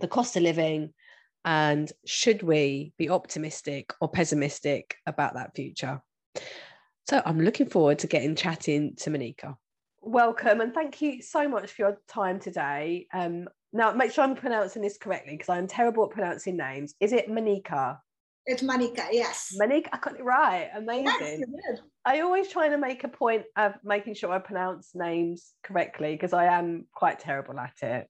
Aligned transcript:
the 0.00 0.08
cost 0.08 0.36
of 0.36 0.42
living, 0.42 0.92
and 1.44 1.92
should 2.06 2.42
we 2.42 2.92
be 2.98 3.10
optimistic 3.10 3.92
or 4.00 4.08
pessimistic 4.08 4.96
about 5.06 5.34
that 5.34 5.54
future? 5.54 6.00
So 7.06 7.22
I'm 7.24 7.40
looking 7.40 7.68
forward 7.68 7.98
to 8.00 8.06
getting 8.06 8.34
chatting 8.34 8.96
to 8.96 9.10
Manika. 9.10 9.56
Welcome 10.00 10.60
and 10.60 10.74
thank 10.74 11.00
you 11.00 11.22
so 11.22 11.48
much 11.48 11.72
for 11.72 11.82
your 11.82 12.00
time 12.08 12.40
today. 12.40 13.06
Um, 13.12 13.48
now, 13.72 13.92
make 13.92 14.12
sure 14.12 14.24
I'm 14.24 14.36
pronouncing 14.36 14.82
this 14.82 14.96
correctly 14.96 15.34
because 15.34 15.48
I'm 15.48 15.66
terrible 15.66 16.04
at 16.04 16.10
pronouncing 16.10 16.56
names. 16.56 16.94
Is 17.00 17.12
it 17.12 17.28
Manika? 17.28 17.98
It's 18.46 18.62
Manika, 18.62 19.08
yes. 19.10 19.56
Manika, 19.60 19.88
I 19.92 19.98
got 19.98 20.18
it 20.18 20.22
right. 20.22 20.68
Amazing. 20.76 21.44
Yes, 21.68 21.80
I 22.04 22.20
always 22.20 22.48
try 22.48 22.68
to 22.68 22.76
make 22.76 23.02
a 23.02 23.08
point 23.08 23.44
of 23.56 23.74
making 23.82 24.14
sure 24.14 24.30
I 24.30 24.38
pronounce 24.38 24.90
names 24.94 25.52
correctly 25.62 26.12
because 26.12 26.34
I 26.34 26.44
am 26.46 26.86
quite 26.94 27.18
terrible 27.18 27.58
at 27.58 27.74
it. 27.82 28.08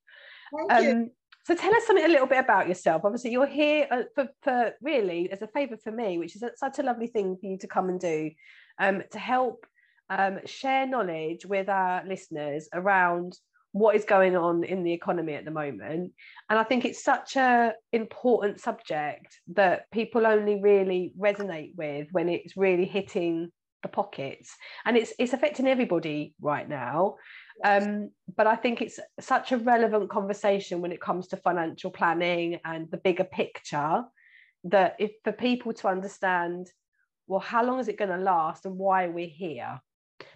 Thank 0.56 0.72
um, 0.72 0.84
you. 0.84 1.10
So 1.46 1.54
tell 1.54 1.74
us 1.74 1.86
something 1.86 2.04
a 2.04 2.08
little 2.08 2.26
bit 2.26 2.38
about 2.38 2.68
yourself. 2.68 3.02
Obviously, 3.04 3.30
you're 3.30 3.46
here 3.46 3.86
uh, 3.90 4.02
for, 4.14 4.28
for 4.42 4.72
really 4.80 5.30
as 5.30 5.42
a 5.42 5.48
favour 5.48 5.76
for 5.76 5.92
me, 5.92 6.18
which 6.18 6.34
is 6.36 6.44
such 6.56 6.78
a 6.78 6.82
lovely 6.82 7.06
thing 7.06 7.36
for 7.36 7.46
you 7.46 7.58
to 7.58 7.66
come 7.66 7.90
and 7.90 8.00
do, 8.00 8.30
um, 8.78 9.02
to 9.10 9.18
help 9.18 9.66
um, 10.08 10.38
share 10.46 10.86
knowledge 10.86 11.44
with 11.44 11.68
our 11.68 12.02
listeners 12.06 12.68
around 12.72 13.36
what 13.72 13.96
is 13.96 14.04
going 14.04 14.36
on 14.36 14.64
in 14.64 14.84
the 14.84 14.92
economy 14.92 15.34
at 15.34 15.44
the 15.44 15.50
moment. 15.50 16.12
And 16.48 16.58
I 16.58 16.62
think 16.62 16.84
it's 16.84 17.02
such 17.02 17.36
a 17.36 17.74
important 17.92 18.60
subject 18.60 19.38
that 19.54 19.90
people 19.90 20.26
only 20.26 20.62
really 20.62 21.12
resonate 21.18 21.74
with 21.76 22.06
when 22.12 22.28
it's 22.28 22.56
really 22.56 22.86
hitting 22.86 23.50
the 23.82 23.88
pockets, 23.88 24.56
and 24.86 24.96
it's 24.96 25.12
it's 25.18 25.34
affecting 25.34 25.66
everybody 25.66 26.34
right 26.40 26.66
now. 26.66 27.16
Um, 27.62 28.10
but 28.36 28.46
I 28.46 28.56
think 28.56 28.82
it's 28.82 28.98
such 29.20 29.52
a 29.52 29.58
relevant 29.58 30.10
conversation 30.10 30.80
when 30.80 30.92
it 30.92 31.00
comes 31.00 31.28
to 31.28 31.36
financial 31.36 31.90
planning 31.90 32.58
and 32.64 32.90
the 32.90 32.96
bigger 32.96 33.24
picture 33.24 34.04
that 34.64 34.96
if 34.98 35.12
for 35.22 35.32
people 35.32 35.72
to 35.74 35.88
understand, 35.88 36.68
well, 37.26 37.40
how 37.40 37.64
long 37.64 37.78
is 37.78 37.88
it 37.88 37.98
going 37.98 38.10
to 38.10 38.24
last 38.24 38.66
and 38.66 38.76
why 38.76 39.06
we're 39.06 39.26
here? 39.26 39.80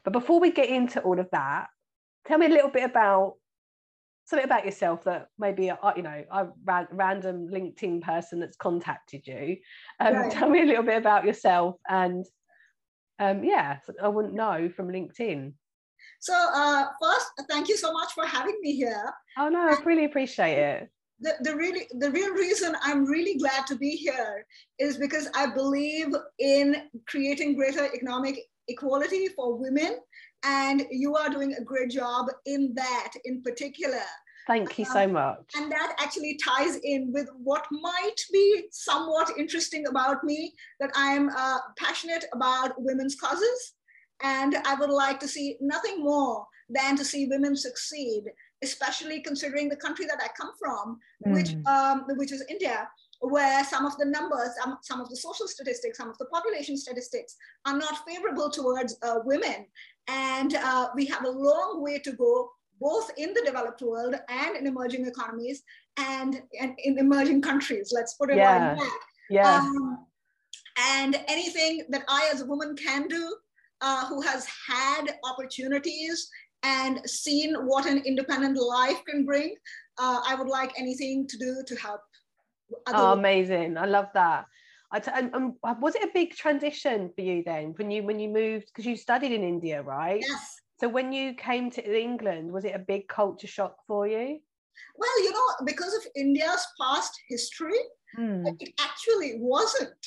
But 0.04 0.12
before 0.12 0.38
we 0.40 0.52
get 0.52 0.68
into 0.68 1.00
all 1.00 1.18
of 1.18 1.28
that, 1.32 1.66
tell 2.26 2.38
me 2.38 2.46
a 2.46 2.50
little 2.50 2.70
bit 2.70 2.84
about 2.84 3.34
something 4.26 4.44
about 4.44 4.66
yourself 4.66 5.04
that 5.04 5.28
maybe 5.38 5.68
a, 5.68 5.78
you 5.96 6.02
know 6.02 6.22
a 6.30 6.48
random 6.92 7.48
LinkedIn 7.48 8.02
person 8.02 8.40
that's 8.40 8.56
contacted 8.56 9.26
you. 9.26 9.56
Um, 10.00 10.14
right. 10.14 10.30
Tell 10.30 10.50
me 10.50 10.62
a 10.62 10.66
little 10.66 10.84
bit 10.84 10.98
about 10.98 11.24
yourself 11.24 11.76
and 11.88 12.26
um, 13.18 13.42
yeah, 13.42 13.78
I 14.00 14.08
wouldn't 14.08 14.34
know 14.34 14.68
from 14.68 14.88
LinkedIn. 14.88 15.54
So 16.20 16.34
uh, 16.34 16.86
first, 17.00 17.26
thank 17.48 17.68
you 17.68 17.76
so 17.76 17.92
much 17.92 18.12
for 18.12 18.26
having 18.26 18.58
me 18.60 18.74
here. 18.74 19.12
Oh 19.38 19.48
no, 19.48 19.60
I 19.60 19.76
really 19.84 20.04
appreciate 20.04 20.58
it. 20.58 20.90
The, 21.20 21.34
the 21.40 21.56
really 21.56 21.88
the 21.98 22.10
real 22.10 22.32
reason 22.32 22.76
I'm 22.82 23.04
really 23.04 23.36
glad 23.36 23.66
to 23.66 23.76
be 23.76 23.90
here 23.90 24.46
is 24.78 24.98
because 24.98 25.28
I 25.34 25.46
believe 25.46 26.08
in 26.38 26.76
creating 27.06 27.56
greater 27.56 27.86
economic 27.86 28.38
equality 28.68 29.28
for 29.28 29.56
women, 29.56 29.98
and 30.44 30.84
you 30.90 31.16
are 31.16 31.28
doing 31.28 31.54
a 31.54 31.62
great 31.62 31.90
job 31.90 32.26
in 32.46 32.72
that 32.74 33.12
in 33.24 33.42
particular. 33.42 34.02
Thank 34.46 34.78
you 34.78 34.86
so 34.86 35.04
um, 35.04 35.12
much. 35.12 35.52
and 35.56 35.70
that 35.70 35.94
actually 36.00 36.38
ties 36.42 36.76
in 36.76 37.12
with 37.12 37.28
what 37.42 37.66
might 37.70 38.16
be 38.32 38.64
somewhat 38.70 39.30
interesting 39.36 39.86
about 39.86 40.24
me 40.24 40.54
that 40.80 40.90
I'm 40.94 41.28
uh, 41.28 41.58
passionate 41.76 42.24
about 42.32 42.72
women's 42.78 43.14
causes 43.14 43.74
and 44.22 44.56
I 44.64 44.74
would 44.74 44.90
like 44.90 45.20
to 45.20 45.28
see 45.28 45.56
nothing 45.60 46.02
more 46.02 46.46
than 46.68 46.96
to 46.96 47.04
see 47.04 47.26
women 47.26 47.56
succeed, 47.56 48.24
especially 48.62 49.20
considering 49.20 49.68
the 49.68 49.76
country 49.76 50.06
that 50.06 50.20
I 50.20 50.28
come 50.36 50.52
from, 50.58 50.98
mm. 51.26 51.34
which, 51.34 51.54
um, 51.66 52.04
which 52.16 52.32
is 52.32 52.44
India, 52.48 52.88
where 53.20 53.64
some 53.64 53.86
of 53.86 53.96
the 53.96 54.04
numbers, 54.04 54.50
um, 54.64 54.78
some 54.82 55.00
of 55.00 55.08
the 55.08 55.16
social 55.16 55.48
statistics, 55.48 55.98
some 55.98 56.08
of 56.08 56.18
the 56.18 56.26
population 56.26 56.76
statistics 56.76 57.36
are 57.66 57.76
not 57.76 58.06
favorable 58.06 58.50
towards 58.50 58.96
uh, 59.02 59.20
women. 59.24 59.66
And 60.08 60.54
uh, 60.54 60.88
we 60.94 61.06
have 61.06 61.24
a 61.24 61.30
long 61.30 61.82
way 61.82 61.98
to 62.00 62.12
go, 62.12 62.50
both 62.80 63.10
in 63.16 63.34
the 63.34 63.42
developed 63.44 63.82
world 63.82 64.14
and 64.28 64.56
in 64.56 64.66
emerging 64.66 65.06
economies 65.06 65.62
and, 65.96 66.42
and 66.60 66.74
in 66.78 66.98
emerging 66.98 67.42
countries. 67.42 67.92
Let's 67.94 68.14
put 68.14 68.30
it 68.30 68.36
yeah. 68.36 68.70
like 68.70 68.78
that. 68.78 68.98
Yeah. 69.30 69.58
Um, 69.58 70.06
and 70.78 71.16
anything 71.26 71.82
that 71.88 72.04
I, 72.08 72.30
as 72.32 72.40
a 72.40 72.46
woman, 72.46 72.76
can 72.76 73.08
do 73.08 73.34
uh, 73.80 74.06
who 74.06 74.20
has 74.20 74.46
had 74.66 75.04
opportunities 75.24 76.28
and 76.62 77.00
seen 77.08 77.54
what 77.66 77.86
an 77.86 77.98
independent 78.04 78.58
life 78.58 79.00
can 79.08 79.24
bring, 79.24 79.54
uh, 79.98 80.20
I 80.26 80.34
would 80.34 80.48
like 80.48 80.72
anything 80.78 81.26
to 81.28 81.38
do 81.38 81.62
to 81.66 81.76
help. 81.76 82.00
Oh, 82.88 83.12
amazing! 83.12 83.78
I 83.78 83.86
love 83.86 84.08
that. 84.14 84.44
I 84.90 85.00
t- 85.00 85.10
and, 85.14 85.34
and 85.34 85.54
was 85.80 85.94
it 85.94 86.02
a 86.02 86.10
big 86.14 86.34
transition 86.34 87.10
for 87.14 87.20
you 87.20 87.42
then 87.44 87.74
when 87.76 87.90
you 87.90 88.02
when 88.02 88.18
you 88.18 88.28
moved 88.28 88.66
because 88.66 88.86
you 88.86 88.96
studied 88.96 89.32
in 89.32 89.42
India, 89.42 89.82
right? 89.82 90.20
Yes. 90.20 90.56
So 90.80 90.88
when 90.88 91.12
you 91.12 91.34
came 91.34 91.70
to 91.72 92.00
England, 92.00 92.52
was 92.52 92.64
it 92.64 92.74
a 92.74 92.78
big 92.78 93.08
culture 93.08 93.46
shock 93.46 93.76
for 93.86 94.06
you? 94.06 94.38
Well, 94.96 95.24
you 95.24 95.32
know, 95.32 95.66
because 95.66 95.94
of 95.94 96.02
India's 96.14 96.64
past 96.80 97.12
history, 97.28 97.78
hmm. 98.16 98.46
it 98.60 98.70
actually 98.80 99.34
wasn't. 99.38 100.06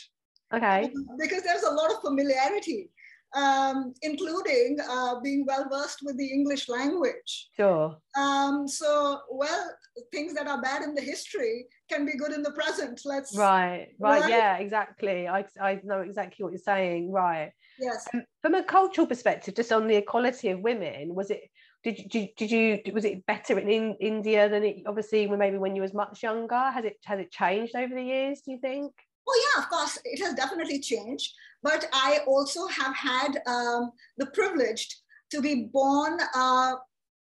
Okay. 0.54 0.92
Because 1.20 1.44
there's 1.44 1.64
a 1.64 1.72
lot 1.72 1.92
of 1.92 2.02
familiarity 2.02 2.90
um, 3.36 3.94
including 4.02 4.78
uh, 4.90 5.20
being 5.22 5.46
well 5.48 5.68
versed 5.70 6.00
with 6.04 6.18
the 6.18 6.28
English 6.28 6.68
language. 6.70 7.50
Sure. 7.56 7.98
Um, 8.18 8.68
so, 8.68 9.20
well, 9.32 9.72
things 10.12 10.34
that 10.34 10.48
are 10.48 10.62
bad 10.62 10.84
in 10.84 10.94
the 10.94 11.02
history 11.02 11.66
can 11.90 12.06
be 12.06 12.18
good 12.18 12.34
in 12.34 12.44
the 12.44 12.52
present. 12.52 13.02
Let's. 13.06 13.36
Right, 13.38 13.90
right, 14.00 14.22
right? 14.22 14.30
yeah, 14.30 14.58
exactly. 14.58 15.28
I, 15.28 15.46
I 15.62 15.80
know 15.84 16.02
exactly 16.02 16.44
what 16.44 16.52
you're 16.52 16.60
saying. 16.60 17.12
Right. 17.12 17.52
Yes. 17.80 18.08
Um, 18.14 18.24
from 18.42 18.56
a 18.56 18.64
cultural 18.64 19.08
perspective, 19.08 19.56
just 19.56 19.72
on 19.72 19.88
the 19.88 19.96
equality 19.96 20.50
of 20.50 20.60
women, 20.60 21.16
was 21.16 21.32
it? 21.32 21.42
Did 21.84 21.98
you, 21.98 22.10
did, 22.10 22.30
did 22.38 22.52
you 22.52 22.94
was 22.94 23.06
it 23.06 23.26
better 23.26 23.58
in, 23.58 23.68
in 23.68 23.96
India 24.00 24.48
than 24.48 24.64
it 24.64 24.84
obviously 24.86 25.26
when 25.26 25.40
maybe 25.40 25.58
when 25.58 25.76
you 25.76 25.82
was 25.82 25.96
much 25.96 26.22
younger? 26.22 26.70
Has 26.70 26.86
it 26.86 26.98
has 27.06 27.20
it 27.20 27.32
changed 27.32 27.76
over 27.76 27.96
the 27.96 28.04
years? 28.04 28.42
Do 28.46 28.52
you 28.52 28.60
think? 28.60 28.92
Oh 29.28 29.48
yeah, 29.56 29.64
of 29.64 29.70
course, 29.70 29.98
it 30.04 30.24
has 30.24 30.36
definitely 30.36 30.80
changed. 30.80 31.34
But 31.64 31.86
I 31.94 32.20
also 32.28 32.68
have 32.68 32.96
had 32.96 33.42
um, 33.48 33.92
the 34.18 34.28
privilege 34.28 34.88
to 35.32 35.42
be 35.42 35.70
born 35.72 36.20
uh, 36.36 36.76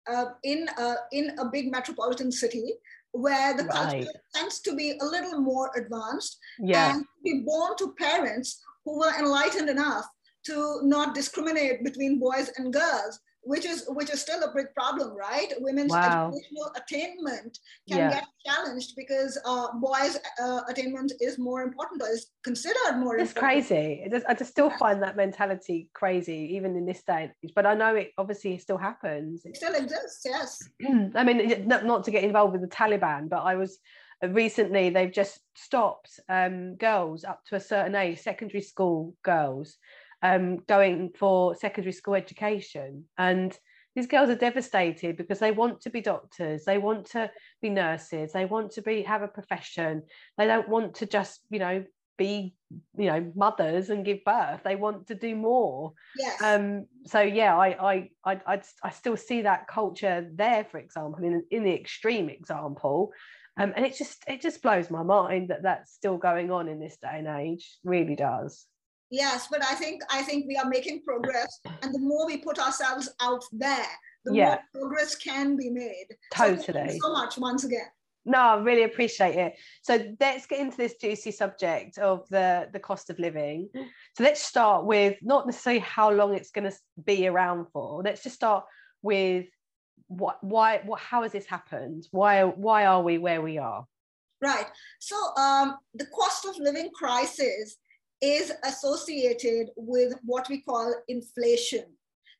uh, 0.09 0.27
in, 0.45 0.69
uh, 0.79 0.97
in 1.13 1.37
a 1.39 1.47
big 1.47 1.71
metropolitan 1.71 2.31
city 2.31 2.75
where 3.13 3.57
the 3.57 3.65
Right. 3.65 3.73
culture 4.05 4.21
tends 4.35 4.61
to 4.61 4.75
be 4.75 4.99
a 5.01 5.05
little 5.05 5.41
more 5.41 5.71
advanced 5.77 6.39
Yeah. 6.59 6.95
and 6.95 7.05
be 7.25 7.43
born 7.45 7.77
to 7.79 7.95
parents 7.99 8.63
who 8.85 8.99
were 8.99 9.15
enlightened 9.19 9.71
enough 9.71 10.07
to 10.45 10.81
not 10.85 11.15
discriminate 11.15 11.83
between 11.83 12.21
boys 12.21 12.51
and 12.57 12.73
girls 12.73 13.19
which 13.47 13.65
is 13.65 13.85
which 13.89 14.11
is 14.11 14.21
still 14.21 14.43
a 14.43 14.53
big 14.55 14.67
problem 14.75 15.17
right 15.17 15.53
women's 15.61 15.93
Wow. 15.93 16.33
educational 16.33 16.73
attainment 16.77 17.59
can 17.89 17.99
Yeah. 17.99 18.11
get 18.11 18.25
challenged 18.45 18.95
because 18.97 19.39
uh, 19.45 19.69
boys 19.75 20.19
uh, 20.43 20.61
attainment 20.69 21.13
is 21.21 21.39
more 21.39 21.63
important 21.63 22.03
or 22.03 22.09
is 22.09 22.27
considered 22.43 22.97
more 22.99 23.17
It's 23.19 23.31
important 23.31 23.67
crazy. 23.69 24.03
It 24.05 24.25
I 24.29 24.35
just 24.35 24.51
still 24.51 24.71
find 24.71 25.03
that 25.03 25.17
mentality 25.17 25.89
crazy, 25.95 26.41
even 26.57 26.77
in 26.77 26.87
this 26.87 27.03
day 27.03 27.23
and 27.25 27.33
age. 27.45 27.53
But 27.55 27.67
I 27.67 27.75
know 27.75 27.95
it 27.95 28.13
obviously 28.19 28.59
still 28.59 28.79
happens. 28.79 29.45
it 29.45 29.57
still 29.57 29.75
exists 29.75 30.23
yes 30.25 30.63
I 31.15 31.25
mean, 31.25 31.69
not, 31.69 31.85
not 31.85 32.05
to 32.05 32.11
get 32.11 32.25
involved 32.25 32.53
with 32.53 32.63
the 32.63 32.77
Taliban, 32.77 33.29
but 33.29 33.43
I 33.43 33.55
was 33.55 33.79
uh, 34.23 34.29
recently, 34.29 34.91
they've 34.91 35.13
just 35.13 35.41
stopped 35.55 36.21
um, 36.29 36.77
girls 36.77 37.25
up 37.25 37.45
to 37.47 37.57
a 37.57 37.61
certain 37.61 37.95
age, 37.95 38.21
secondary 38.21 38.63
school 38.63 39.15
girls, 39.23 39.77
um, 40.23 40.59
going 40.67 41.11
for 41.19 41.55
secondary 41.55 41.93
school 41.93 42.15
education. 42.15 43.05
And 43.19 43.57
these 43.95 44.07
girls 44.07 44.29
are 44.29 44.37
devastated 44.37 45.17
because 45.17 45.39
they 45.39 45.53
want 45.53 45.81
to 45.83 45.91
be 45.91 46.01
doctors, 46.01 46.65
they 46.65 46.79
want 46.79 47.07
to 47.13 47.31
be 47.63 47.71
nurses, 47.71 48.33
they 48.33 48.45
want 48.45 48.73
to 48.73 48.83
be 48.83 49.03
have 49.03 49.23
a 49.23 49.29
profession. 49.29 50.03
They 50.37 50.47
don't 50.47 50.69
want 50.69 50.97
to 50.97 51.07
just, 51.07 51.41
you 51.51 51.59
know, 51.59 51.85
be, 52.19 52.55
you 52.97 53.07
know, 53.07 53.33
mothers 53.35 53.91
and 53.91 54.05
give 54.05 54.25
birth. 54.25 54.61
They 54.65 54.77
want 54.77 55.07
to 55.09 55.15
do 55.15 55.35
more 55.35 55.93
yes 56.19 56.43
um 56.43 56.87
so 57.05 57.21
yeah 57.21 57.57
I, 57.57 57.69
I 57.95 58.11
i 58.25 58.41
i 58.47 58.63
i 58.83 58.91
still 58.91 59.17
see 59.17 59.43
that 59.43 59.67
culture 59.67 60.29
there 60.35 60.65
for 60.65 60.79
example 60.79 61.25
in, 61.25 61.45
in 61.51 61.65
the 61.65 61.73
extreme 61.73 62.29
example 62.29 63.13
um, 63.59 63.73
and 63.75 63.87
it 63.87 63.97
just 63.97 64.23
it 64.27 64.41
just 64.41 64.63
blows 64.63 64.91
my 64.91 65.03
mind 65.03 65.49
that 65.49 65.63
that's 65.63 65.93
still 65.93 66.19
going 66.19 66.51
on 66.51 66.69
in 66.69 66.79
this 66.79 66.97
day 66.99 67.15
and 67.15 67.27
age 67.27 67.79
really 67.85 68.17
does 68.17 68.67
yes 69.11 69.47
but 69.51 69.63
i 69.63 69.75
think 69.75 70.03
i 70.11 70.23
think 70.23 70.47
we 70.47 70.57
are 70.57 70.69
making 70.69 71.03
progress 71.03 71.61
and 71.83 71.95
the 71.95 71.99
more 71.99 72.27
we 72.27 72.37
put 72.39 72.59
ourselves 72.59 73.09
out 73.21 73.43
there 73.53 73.87
the 74.27 74.35
Yeah. 74.35 74.47
more 74.47 74.61
progress 74.75 75.15
can 75.15 75.57
be 75.57 75.71
made. 75.71 76.09
So 76.35 76.45
thank 76.57 76.67
you 76.67 76.73
Totally. 76.75 76.99
so 77.01 77.13
much 77.13 77.39
once 77.39 77.65
again. 77.65 77.87
No 78.25 78.39
i 78.41 78.57
really 78.57 78.83
appreciate 78.83 79.37
it. 79.37 79.55
So 79.83 80.15
let's 80.19 80.47
get 80.47 80.59
into 80.59 80.77
this 80.77 80.97
juicy 80.97 81.31
subject 81.31 81.97
of 81.99 82.29
the 82.29 82.69
the 82.73 82.81
cost 82.81 83.09
of 83.09 83.19
living. 83.21 83.69
So 84.17 84.25
let's 84.25 84.43
start 84.43 84.85
with 84.85 85.17
not 85.23 85.47
necessarily 85.47 85.79
how 85.81 86.11
long 86.11 86.35
it's 86.35 86.51
going 86.51 86.69
to 86.71 86.77
be 87.05 87.29
around 87.29 87.67
for. 87.73 88.03
Let's 88.03 88.25
just 88.25 88.35
start 88.35 88.65
with 89.03 89.47
what 90.09 90.43
why 90.43 90.81
what 90.85 91.01
how 91.01 91.23
has 91.23 91.31
this 91.31 91.47
happened? 91.47 92.09
Why 92.11 92.43
why 92.43 92.87
are 92.87 93.03
we 93.03 93.19
where 93.19 93.41
we 93.41 93.59
are? 93.59 93.87
Right. 94.43 94.67
So 94.99 95.17
um, 95.37 95.77
the 95.95 96.07
cost 96.07 96.45
of 96.47 96.59
living 96.59 96.91
crisis 96.93 97.77
is 98.23 98.53
associated 98.65 99.71
with 99.77 100.15
what 100.25 100.49
we 100.49 100.61
call 100.63 100.95
inflation. 101.09 101.85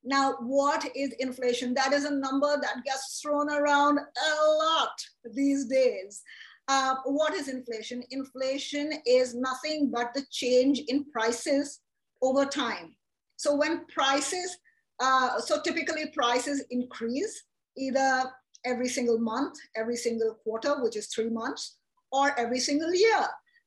Now, 0.05 0.37
what 0.41 0.87
is 0.95 1.13
inflation? 1.19 1.75
That 1.75 1.93
is 1.93 2.05
a 2.05 2.15
number 2.15 2.57
that 2.61 2.85
gets 2.85 3.21
thrown 3.21 3.51
around 3.51 3.99
a 3.99 4.45
lot 4.45 4.93
these 5.35 5.67
days. 5.67 6.23
Uh, 6.69 6.97
what 7.05 7.35
is 7.35 7.49
inflation? 7.49 8.03
Inflation 8.11 8.93
is 9.05 9.35
nothing 9.35 9.91
but 9.93 10.15
the 10.15 10.25
change 10.31 10.81
in 10.89 11.05
prices 11.11 11.81
over 12.23 12.45
time. 12.45 12.95
So 13.37 13.55
when 13.55 13.85
prices, 13.87 14.57
uh, 15.01 15.41
so 15.41 15.61
typically 15.61 16.07
prices 16.07 16.65
increase 16.71 17.45
either 17.77 18.25
every 18.65 18.89
single 18.89 19.19
month, 19.19 19.59
every 19.77 19.97
single 19.97 20.35
quarter, 20.43 20.83
which 20.83 20.97
is 20.97 21.09
three 21.09 21.31
months, 21.31 21.77
or 22.11 22.39
every 22.39 22.61
single 22.61 22.95
year. 22.95 23.27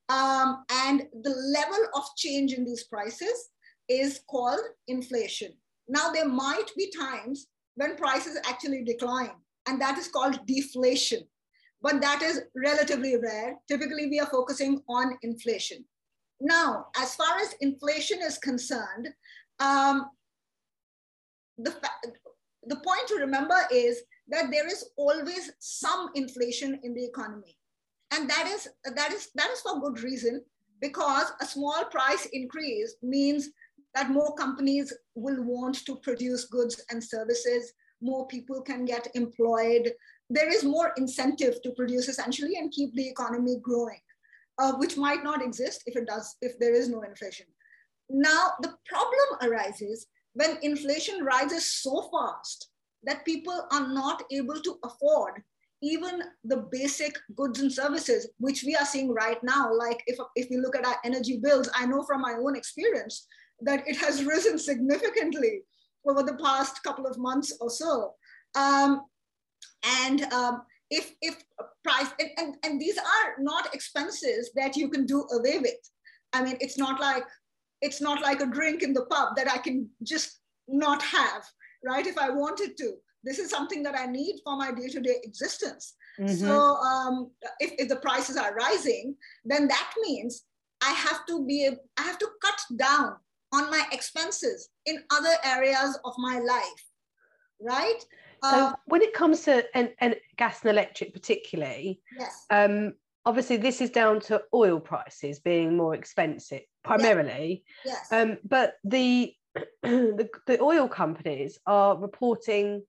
Um, 0.09 0.63
and 0.71 1.03
the 1.21 1.29
level 1.29 1.85
of 1.95 2.03
change 2.17 2.53
in 2.53 2.65
these 2.65 2.85
prices 2.85 3.49
is 3.87 4.21
called 4.29 4.59
inflation. 4.87 5.53
Now, 5.87 6.09
there 6.11 6.27
might 6.27 6.71
be 6.75 6.91
times 6.91 7.47
when 7.75 7.95
prices 7.95 8.39
actually 8.47 8.83
decline, 8.83 9.31
and 9.67 9.79
that 9.81 9.97
is 9.97 10.07
called 10.07 10.39
deflation. 10.47 11.21
But 11.81 12.01
that 12.01 12.21
is 12.21 12.41
relatively 12.55 13.15
rare. 13.17 13.55
Typically, 13.67 14.07
we 14.07 14.19
are 14.19 14.27
focusing 14.27 14.81
on 14.89 15.17
inflation. 15.21 15.85
Now, 16.41 16.87
as 16.97 17.15
far 17.15 17.37
as 17.37 17.53
inflation 17.61 18.19
is 18.21 18.37
concerned, 18.37 19.09
um, 19.59 20.07
the, 21.57 21.75
the 22.65 22.75
point 22.77 23.07
to 23.07 23.15
remember 23.15 23.55
is 23.71 24.01
that 24.29 24.49
there 24.51 24.67
is 24.67 24.89
always 24.97 25.51
some 25.59 26.09
inflation 26.15 26.79
in 26.83 26.93
the 26.93 27.05
economy 27.05 27.58
and 28.11 28.29
that 28.29 28.47
is 28.47 28.67
that 28.95 29.11
is 29.11 29.29
that 29.35 29.49
is 29.51 29.61
for 29.61 29.79
good 29.81 30.01
reason 30.01 30.43
because 30.81 31.31
a 31.41 31.45
small 31.45 31.85
price 31.85 32.27
increase 32.31 32.95
means 33.03 33.49
that 33.95 34.11
more 34.11 34.33
companies 34.35 34.93
will 35.15 35.43
want 35.43 35.85
to 35.85 35.95
produce 35.97 36.45
goods 36.45 36.81
and 36.89 37.03
services 37.03 37.73
more 38.01 38.27
people 38.27 38.61
can 38.61 38.85
get 38.85 39.07
employed. 39.13 39.91
There 40.29 40.49
is 40.49 40.63
more 40.63 40.93
incentive 40.97 41.61
to 41.63 41.71
produce 41.71 42.07
essentially 42.07 42.55
and 42.55 42.71
keep 42.71 42.93
the 42.93 43.07
economy 43.07 43.57
growing 43.61 43.99
uh, 44.59 44.73
which 44.73 44.97
might 44.97 45.23
not 45.23 45.43
exist 45.43 45.83
if 45.85 45.95
it 45.95 46.07
does 46.07 46.35
if 46.41 46.59
there 46.59 46.73
is 46.73 46.89
no 46.89 47.01
inflation. 47.01 47.47
Now 48.09 48.51
the 48.61 48.75
problem 48.85 49.51
arises 49.51 50.07
when 50.33 50.57
inflation 50.61 51.23
rises 51.23 51.81
so 51.81 52.09
fast 52.11 52.69
that 53.03 53.25
people 53.25 53.65
are 53.71 53.87
not 53.87 54.23
able 54.31 54.59
to 54.61 54.77
afford 54.83 55.41
even 55.81 56.21
the 56.43 56.67
basic 56.71 57.17
goods 57.35 57.59
and 57.59 57.71
services, 57.71 58.29
which 58.39 58.63
we 58.63 58.75
are 58.75 58.85
seeing 58.85 59.13
right 59.13 59.41
now. 59.43 59.73
Like 59.73 60.03
if, 60.07 60.17
if 60.35 60.49
we 60.49 60.57
look 60.57 60.75
at 60.75 60.85
our 60.85 60.97
energy 61.05 61.39
bills, 61.41 61.69
I 61.73 61.85
know 61.85 62.03
from 62.03 62.21
my 62.21 62.35
own 62.39 62.55
experience 62.55 63.27
that 63.61 63.87
it 63.87 63.97
has 63.97 64.23
risen 64.33 64.57
significantly 64.59 65.61
over 66.07 66.23
the 66.23 66.37
past 66.43 66.83
couple 66.83 67.05
of 67.05 67.17
months 67.17 67.57
or 67.61 67.69
so. 67.69 68.13
Um, 68.55 69.01
and 70.01 70.23
um, 70.33 70.63
if, 70.89 71.11
if 71.21 71.35
price, 71.83 72.09
and, 72.19 72.29
and, 72.37 72.55
and 72.63 72.81
these 72.81 72.97
are 72.97 73.35
not 73.39 73.73
expenses 73.73 74.51
that 74.55 74.75
you 74.75 74.89
can 74.89 75.05
do 75.05 75.25
away 75.31 75.59
with. 75.59 75.77
I 76.33 76.43
mean, 76.43 76.57
it's 76.59 76.77
not 76.77 76.99
like, 76.99 77.23
it's 77.81 78.01
not 78.01 78.21
like 78.21 78.41
a 78.41 78.45
drink 78.45 78.83
in 78.83 78.93
the 78.93 79.05
pub 79.05 79.35
that 79.37 79.49
I 79.49 79.57
can 79.57 79.89
just 80.03 80.39
not 80.67 81.01
have, 81.01 81.43
right? 81.85 82.05
If 82.05 82.17
I 82.17 82.29
wanted 82.29 82.77
to 82.77 82.93
this 83.23 83.39
is 83.39 83.49
something 83.49 83.83
that 83.83 83.95
I 83.97 84.05
need 84.05 84.39
for 84.43 84.55
my 84.55 84.71
day-to-day 84.71 85.17
existence. 85.23 85.95
Mhm. 86.19 86.47
So 86.47 86.75
um, 86.75 87.31
if, 87.59 87.73
if 87.77 87.89
the 87.89 87.97
prices 87.97 88.37
are 88.37 88.53
rising, 88.53 89.15
then 89.45 89.67
that 89.67 89.93
means 90.01 90.43
I 90.81 90.91
have 90.91 91.25
to 91.27 91.45
be, 91.45 91.69
I 91.97 92.01
have 92.01 92.17
to 92.19 92.29
cut 92.41 92.61
down 92.77 93.15
on 93.51 93.69
my 93.69 93.83
expenses 93.91 94.69
in 94.85 95.03
other 95.11 95.33
areas 95.43 95.97
of 96.05 96.13
my 96.17 96.39
life, 96.39 96.83
right? 97.61 97.99
So 98.43 98.67
Uh, 98.67 98.73
when 98.85 99.01
it 99.01 99.13
comes 99.13 99.41
to 99.43 99.65
and, 99.75 99.93
and 99.99 100.15
gas 100.37 100.61
and 100.61 100.71
electric 100.71 101.13
particularly, 101.13 102.01
yes, 102.17 102.45
um, 102.49 102.93
obviously 103.25 103.57
this 103.57 103.81
is 103.81 103.89
down 103.89 104.21
to 104.21 104.41
oil 104.53 104.79
prices 104.79 105.39
being 105.39 105.75
more 105.75 105.93
expensive 105.93 106.61
primarily. 106.83 107.63
yes, 107.83 108.07
Um, 108.11 108.37
but 108.43 108.75
the, 108.85 109.35
the 109.83 110.29
the 110.45 110.61
oil 110.61 110.87
companies 110.87 111.59
are 111.65 111.97
reporting 111.97 112.83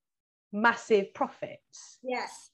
massive 0.52 1.12
profits. 1.14 1.98
yes, 2.02 2.50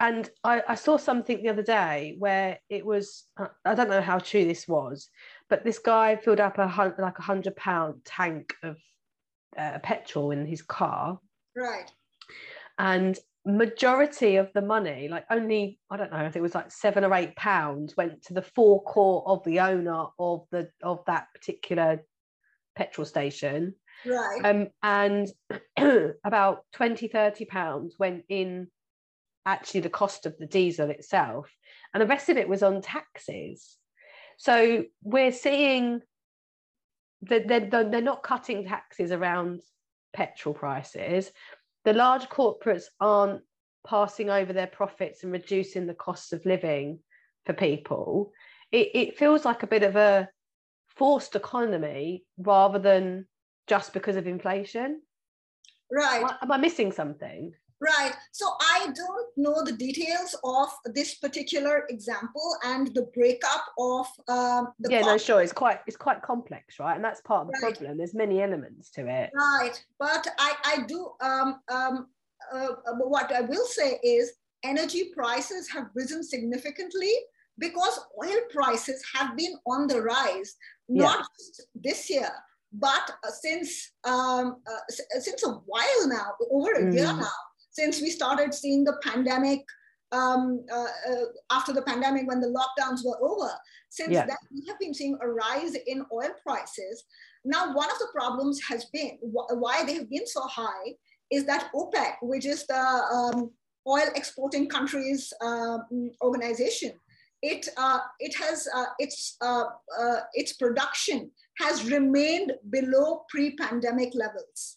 And 0.00 0.30
I, 0.44 0.62
I 0.68 0.74
saw 0.74 0.96
something 0.96 1.42
the 1.42 1.48
other 1.48 1.62
day 1.62 2.16
where 2.18 2.58
it 2.68 2.84
was 2.84 3.24
I 3.64 3.74
don't 3.74 3.90
know 3.90 4.02
how 4.02 4.18
true 4.18 4.44
this 4.44 4.68
was, 4.68 5.08
but 5.48 5.64
this 5.64 5.78
guy 5.78 6.16
filled 6.16 6.40
up 6.40 6.58
a 6.58 6.68
hun- 6.68 6.94
like 6.98 7.18
a 7.18 7.22
hundred 7.22 7.56
pound 7.56 8.04
tank 8.04 8.54
of 8.62 8.76
uh, 9.56 9.78
petrol 9.82 10.30
in 10.30 10.46
his 10.46 10.62
car. 10.62 11.18
Right, 11.56 11.90
and 12.78 13.18
majority 13.44 14.36
of 14.36 14.52
the 14.52 14.60
money 14.60 15.08
like 15.08 15.24
only 15.30 15.78
i 15.90 15.96
don't 15.96 16.12
know 16.12 16.24
if 16.24 16.36
it 16.36 16.42
was 16.42 16.54
like 16.54 16.70
seven 16.70 17.02
or 17.02 17.14
eight 17.14 17.34
pounds 17.34 17.96
went 17.96 18.22
to 18.22 18.34
the 18.34 18.42
forecourt 18.42 19.24
of 19.26 19.42
the 19.44 19.58
owner 19.60 20.04
of 20.18 20.44
the 20.50 20.68
of 20.82 21.02
that 21.06 21.28
particular 21.34 22.04
petrol 22.76 23.06
station 23.06 23.74
right, 24.06 24.44
um 24.44 24.68
and 24.82 25.28
about 26.24 26.64
20 26.72 27.08
30 27.08 27.44
pounds 27.44 27.96
went 27.98 28.24
in 28.28 28.68
actually 29.46 29.80
the 29.80 29.90
cost 29.90 30.26
of 30.26 30.36
the 30.38 30.46
diesel 30.46 30.90
itself 30.90 31.50
and 31.92 32.02
the 32.02 32.06
rest 32.06 32.28
of 32.28 32.36
it 32.36 32.48
was 32.48 32.62
on 32.62 32.82
taxes. 32.82 33.76
So 34.36 34.84
we're 35.02 35.32
seeing 35.32 36.00
that 37.22 37.48
they're, 37.48 37.68
they're 37.84 38.00
not 38.00 38.22
cutting 38.22 38.64
taxes 38.64 39.10
around 39.10 39.60
petrol 40.12 40.54
prices. 40.54 41.32
The 41.84 41.92
large 41.92 42.28
corporates 42.28 42.84
aren't 43.00 43.42
passing 43.86 44.30
over 44.30 44.52
their 44.52 44.66
profits 44.66 45.24
and 45.24 45.32
reducing 45.32 45.86
the 45.86 45.94
cost 45.94 46.32
of 46.32 46.44
living 46.44 47.00
for 47.46 47.54
people. 47.54 48.32
It, 48.70 48.90
it 48.94 49.18
feels 49.18 49.44
like 49.44 49.62
a 49.62 49.68
bit 49.68 49.82
of 49.82 49.96
a 49.96 50.28
forced 50.96 51.34
economy 51.34 52.24
rather 52.36 52.78
than 52.78 53.26
just 53.68 53.92
because 53.92 54.16
of 54.16 54.26
inflation 54.26 55.00
right. 55.92 56.22
am 56.22 56.26
I- 56.26 56.36
am 56.42 56.52
i 56.52 56.56
missing 56.56 56.92
something 56.92 57.52
Right. 57.80 58.12
So 58.32 58.46
I 58.60 58.88
don't 58.92 59.28
know 59.36 59.62
the 59.64 59.72
details 59.72 60.34
of 60.42 60.68
this 60.86 61.14
particular 61.14 61.84
example 61.88 62.56
and 62.64 62.92
the 62.92 63.02
breakup 63.14 63.64
of 63.78 64.06
um, 64.26 64.68
the. 64.80 64.90
Yeah, 64.90 65.02
no, 65.02 65.16
sure. 65.16 65.40
It's 65.42 65.52
quite 65.52 65.80
it's 65.86 65.96
quite 65.96 66.20
complex, 66.22 66.80
right? 66.80 66.96
And 66.96 67.04
that's 67.04 67.20
part 67.20 67.42
of 67.42 67.52
the 67.52 67.60
right. 67.62 67.74
problem. 67.74 67.98
There's 67.98 68.14
many 68.14 68.42
elements 68.42 68.90
to 68.92 69.06
it. 69.08 69.30
Right. 69.32 69.80
But 69.98 70.26
I 70.38 70.54
I 70.64 70.82
do 70.88 71.10
um 71.20 71.60
um 71.68 72.08
uh, 72.52 72.68
what 72.98 73.32
I 73.32 73.42
will 73.42 73.66
say 73.66 74.00
is 74.02 74.32
energy 74.64 75.10
prices 75.14 75.68
have 75.70 75.86
risen 75.94 76.24
significantly 76.24 77.12
because 77.58 78.00
oil 78.24 78.40
prices 78.50 79.04
have 79.14 79.36
been 79.36 79.54
on 79.66 79.86
the 79.86 80.02
rise, 80.02 80.56
not 80.88 81.18
yeah. 81.18 81.64
this 81.74 82.10
year, 82.10 82.30
but 82.72 83.10
uh, 83.24 83.30
since 83.30 83.92
um, 84.04 84.56
uh, 84.66 85.20
since 85.20 85.44
a 85.44 85.50
while 85.50 86.08
now, 86.08 86.32
over 86.50 86.72
a 86.72 86.82
mm. 86.82 86.94
year 86.94 87.06
now 87.06 87.38
since 87.78 88.00
we 88.00 88.10
started 88.10 88.52
seeing 88.52 88.82
the 88.82 88.98
pandemic 89.04 89.60
um, 90.10 90.64
uh, 90.72 90.86
uh, 91.10 91.24
after 91.52 91.72
the 91.72 91.82
pandemic 91.82 92.26
when 92.26 92.40
the 92.40 92.48
lockdowns 92.48 93.04
were 93.04 93.18
over. 93.22 93.50
Since 93.90 94.12
yeah. 94.12 94.26
then, 94.26 94.36
we 94.52 94.64
have 94.66 94.78
been 94.78 94.94
seeing 94.94 95.16
a 95.20 95.28
rise 95.28 95.74
in 95.86 96.04
oil 96.12 96.30
prices. 96.44 97.04
Now, 97.44 97.74
one 97.74 97.90
of 97.90 97.98
the 97.98 98.08
problems 98.12 98.60
has 98.68 98.86
been 98.86 99.18
wh- 99.22 99.52
why 99.62 99.84
they 99.84 99.94
have 99.94 100.10
been 100.10 100.26
so 100.26 100.42
high 100.42 100.94
is 101.30 101.44
that 101.46 101.70
OPEC, 101.74 102.14
which 102.22 102.46
is 102.46 102.66
the 102.66 102.74
um, 102.78 103.50
oil 103.86 104.08
exporting 104.14 104.68
countries 104.68 105.32
um, 105.40 106.10
organization, 106.22 106.92
it 107.42 107.68
uh, 107.76 108.00
it 108.18 108.34
has 108.36 108.68
uh, 108.74 108.86
its 108.98 109.36
uh, 109.40 109.64
uh, 109.98 110.20
its 110.34 110.54
production 110.54 111.30
has 111.58 111.90
remained 111.90 112.52
below 112.70 113.24
pre-pandemic 113.28 114.14
levels. 114.14 114.76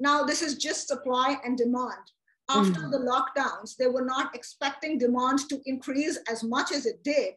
Now, 0.00 0.24
this 0.24 0.42
is 0.42 0.56
just 0.56 0.88
supply 0.88 1.36
and 1.44 1.56
demand 1.56 2.12
after 2.48 2.80
mm. 2.80 2.90
the 2.90 2.98
lockdowns, 2.98 3.76
they 3.76 3.86
were 3.86 4.04
not 4.04 4.34
expecting 4.34 4.98
demand 4.98 5.40
to 5.50 5.60
increase 5.66 6.18
as 6.30 6.42
much 6.42 6.72
as 6.72 6.86
it 6.86 7.02
did, 7.04 7.34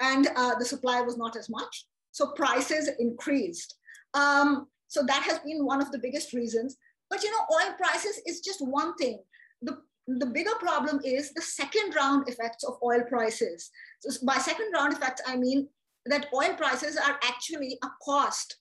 and 0.00 0.28
uh, 0.34 0.56
the 0.58 0.64
supply 0.64 1.00
was 1.00 1.16
not 1.16 1.36
as 1.36 1.48
much. 1.48 1.86
So 2.10 2.32
prices 2.32 2.90
increased. 2.98 3.76
Um, 4.14 4.66
so 4.88 5.02
that 5.06 5.22
has 5.22 5.38
been 5.40 5.64
one 5.64 5.80
of 5.80 5.92
the 5.92 5.98
biggest 5.98 6.32
reasons. 6.32 6.76
But 7.08 7.22
you 7.22 7.30
know, 7.30 7.44
oil 7.52 7.74
prices 7.76 8.20
is 8.26 8.40
just 8.40 8.60
one 8.60 8.94
thing. 8.96 9.20
The, 9.62 9.78
the 10.18 10.26
bigger 10.26 10.54
problem 10.58 11.00
is 11.04 11.32
the 11.32 11.42
second 11.42 11.94
round 11.94 12.28
effects 12.28 12.64
of 12.64 12.78
oil 12.82 13.02
prices. 13.08 13.70
So 14.00 14.26
by 14.26 14.38
second 14.38 14.72
round 14.72 14.92
effects, 14.92 15.22
I 15.26 15.36
mean 15.36 15.68
that 16.06 16.28
oil 16.34 16.54
prices 16.54 16.96
are 16.96 17.18
actually 17.22 17.78
a 17.84 17.88
cost 18.02 18.56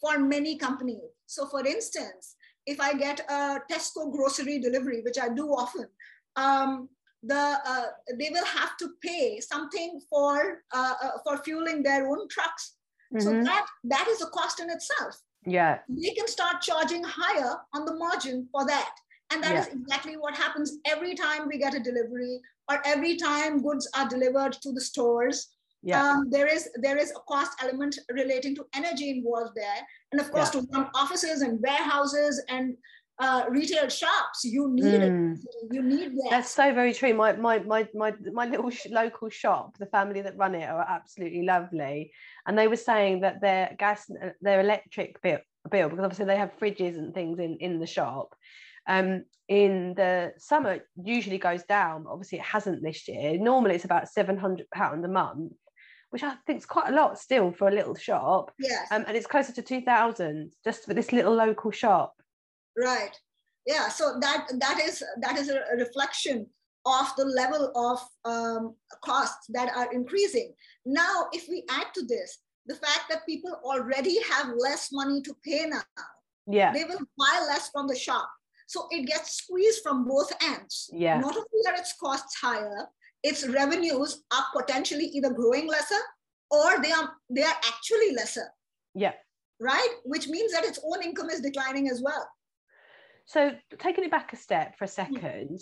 for 0.00 0.18
many 0.18 0.56
companies. 0.56 1.10
So 1.26 1.46
for 1.46 1.66
instance, 1.66 2.36
if 2.66 2.80
I 2.80 2.94
get 2.94 3.20
a 3.28 3.60
Tesco 3.70 4.10
grocery 4.12 4.58
delivery, 4.58 5.02
which 5.02 5.18
I 5.18 5.28
do 5.28 5.48
often, 5.48 5.86
um, 6.36 6.88
the 7.22 7.58
uh, 7.66 7.86
they 8.18 8.30
will 8.30 8.44
have 8.44 8.76
to 8.78 8.90
pay 9.02 9.40
something 9.40 10.00
for 10.10 10.62
uh, 10.72 10.94
uh, 11.02 11.10
for 11.24 11.42
fueling 11.42 11.82
their 11.82 12.06
own 12.06 12.28
trucks. 12.28 12.76
Mm-hmm. 13.14 13.24
So 13.24 13.44
that 13.44 13.66
that 13.84 14.08
is 14.08 14.22
a 14.22 14.26
cost 14.26 14.60
in 14.60 14.70
itself. 14.70 15.20
Yeah, 15.46 15.78
they 15.88 16.10
can 16.10 16.26
start 16.26 16.62
charging 16.62 17.02
higher 17.04 17.56
on 17.74 17.84
the 17.84 17.94
margin 17.94 18.48
for 18.52 18.66
that, 18.66 18.94
and 19.30 19.42
that 19.42 19.54
yeah. 19.54 19.60
is 19.60 19.68
exactly 19.68 20.16
what 20.16 20.34
happens 20.34 20.78
every 20.86 21.14
time 21.14 21.48
we 21.48 21.58
get 21.58 21.74
a 21.74 21.80
delivery 21.80 22.40
or 22.70 22.80
every 22.84 23.16
time 23.16 23.62
goods 23.62 23.88
are 23.96 24.08
delivered 24.08 24.52
to 24.52 24.72
the 24.72 24.80
stores 24.80 25.54
yeah. 25.84 26.12
Um, 26.12 26.30
there 26.30 26.46
is 26.46 26.70
there 26.76 26.96
is 26.96 27.10
a 27.10 27.20
cost 27.28 27.62
element 27.62 27.98
relating 28.10 28.54
to 28.54 28.64
energy 28.74 29.10
involved 29.10 29.52
there 29.54 29.86
and 30.12 30.20
of 30.20 30.30
course 30.32 30.54
yeah. 30.54 30.62
to 30.62 30.66
run 30.72 30.88
offices 30.94 31.42
and 31.42 31.60
warehouses 31.60 32.42
and 32.48 32.74
uh, 33.18 33.44
retail 33.50 33.88
shops 33.88 34.44
you 34.44 34.68
need 34.72 35.00
mm. 35.02 35.34
it 35.34 35.40
you 35.70 35.82
need 35.82 36.12
that. 36.16 36.28
that's 36.30 36.50
so 36.50 36.72
very 36.72 36.92
true 36.94 37.12
my 37.12 37.32
my 37.34 37.58
my 37.60 37.86
my, 37.94 38.12
my 38.32 38.46
little 38.46 38.70
sh- 38.70 38.86
local 38.90 39.28
shop 39.28 39.76
the 39.78 39.86
family 39.86 40.22
that 40.22 40.36
run 40.36 40.54
it 40.54 40.68
are 40.68 40.86
absolutely 40.88 41.42
lovely 41.42 42.10
and 42.46 42.58
they 42.58 42.66
were 42.66 42.76
saying 42.76 43.20
that 43.20 43.40
their 43.40 43.76
gas 43.78 44.10
their 44.40 44.60
electric 44.60 45.20
bill, 45.22 45.38
bill 45.70 45.88
because 45.90 46.04
obviously 46.04 46.24
they 46.24 46.36
have 46.36 46.58
fridges 46.58 46.96
and 46.96 47.12
things 47.14 47.38
in 47.38 47.56
in 47.58 47.78
the 47.78 47.86
shop 47.86 48.34
um, 48.86 49.24
in 49.48 49.94
the 49.94 50.32
summer 50.38 50.80
usually 51.02 51.38
goes 51.38 51.62
down 51.64 52.06
obviously 52.08 52.38
it 52.38 52.44
hasn't 52.44 52.82
this 52.82 53.06
year 53.08 53.38
normally 53.38 53.74
it's 53.74 53.84
about 53.84 54.08
700 54.08 54.66
pound 54.70 55.04
a 55.04 55.08
month 55.08 55.52
which 56.14 56.22
I 56.22 56.36
think 56.46 56.58
is 56.58 56.64
quite 56.64 56.90
a 56.90 56.94
lot 56.94 57.18
still 57.18 57.50
for 57.50 57.66
a 57.66 57.72
little 57.72 57.96
shop. 57.96 58.52
Yes. 58.56 58.86
Um, 58.92 59.04
and 59.08 59.16
it's 59.16 59.26
closer 59.26 59.52
to 59.52 59.62
2000 59.62 60.52
just 60.62 60.84
for 60.84 60.94
this 60.94 61.10
little 61.10 61.34
local 61.34 61.72
shop. 61.72 62.14
Right. 62.78 63.10
Yeah. 63.66 63.88
So 63.88 64.18
that 64.20 64.46
that 64.60 64.80
is 64.80 65.02
that 65.20 65.36
is 65.36 65.48
a 65.48 65.60
reflection 65.76 66.46
of 66.86 67.06
the 67.16 67.24
level 67.24 67.72
of 67.74 67.98
um, 68.24 68.76
costs 69.04 69.48
that 69.48 69.76
are 69.76 69.92
increasing. 69.92 70.54
Now, 70.86 71.26
if 71.32 71.48
we 71.48 71.64
add 71.68 71.86
to 71.94 72.06
this 72.06 72.38
the 72.66 72.76
fact 72.76 73.06
that 73.10 73.26
people 73.26 73.50
already 73.64 74.22
have 74.22 74.52
less 74.56 74.90
money 74.92 75.20
to 75.22 75.34
pay 75.44 75.66
now, 75.66 75.82
yeah, 76.46 76.72
they 76.72 76.84
will 76.84 77.00
buy 77.18 77.44
less 77.48 77.70
from 77.70 77.88
the 77.88 77.96
shop. 77.96 78.30
So 78.66 78.86
it 78.90 79.06
gets 79.06 79.36
squeezed 79.36 79.82
from 79.82 80.06
both 80.06 80.32
ends. 80.42 80.90
Yeah. 80.92 81.20
Not 81.20 81.36
only 81.36 81.66
are 81.68 81.74
its 81.74 81.94
costs 82.00 82.36
higher, 82.40 82.88
its 83.24 83.48
revenues 83.48 84.22
are 84.32 84.44
potentially 84.54 85.06
either 85.06 85.30
growing 85.30 85.66
lesser 85.66 86.02
or 86.50 86.82
they 86.82 86.92
are 86.92 87.10
they 87.30 87.42
are 87.42 87.56
actually 87.66 88.12
lesser 88.14 88.46
yeah 88.94 89.12
right 89.60 89.88
which 90.04 90.28
means 90.28 90.52
that 90.52 90.64
its 90.64 90.78
own 90.84 91.02
income 91.02 91.30
is 91.30 91.40
declining 91.40 91.88
as 91.88 92.02
well 92.02 92.28
so 93.26 93.52
taking 93.78 94.04
it 94.04 94.10
back 94.10 94.32
a 94.32 94.36
step 94.36 94.76
for 94.76 94.84
a 94.84 94.88
hmm. 94.88 94.92
second 94.92 95.60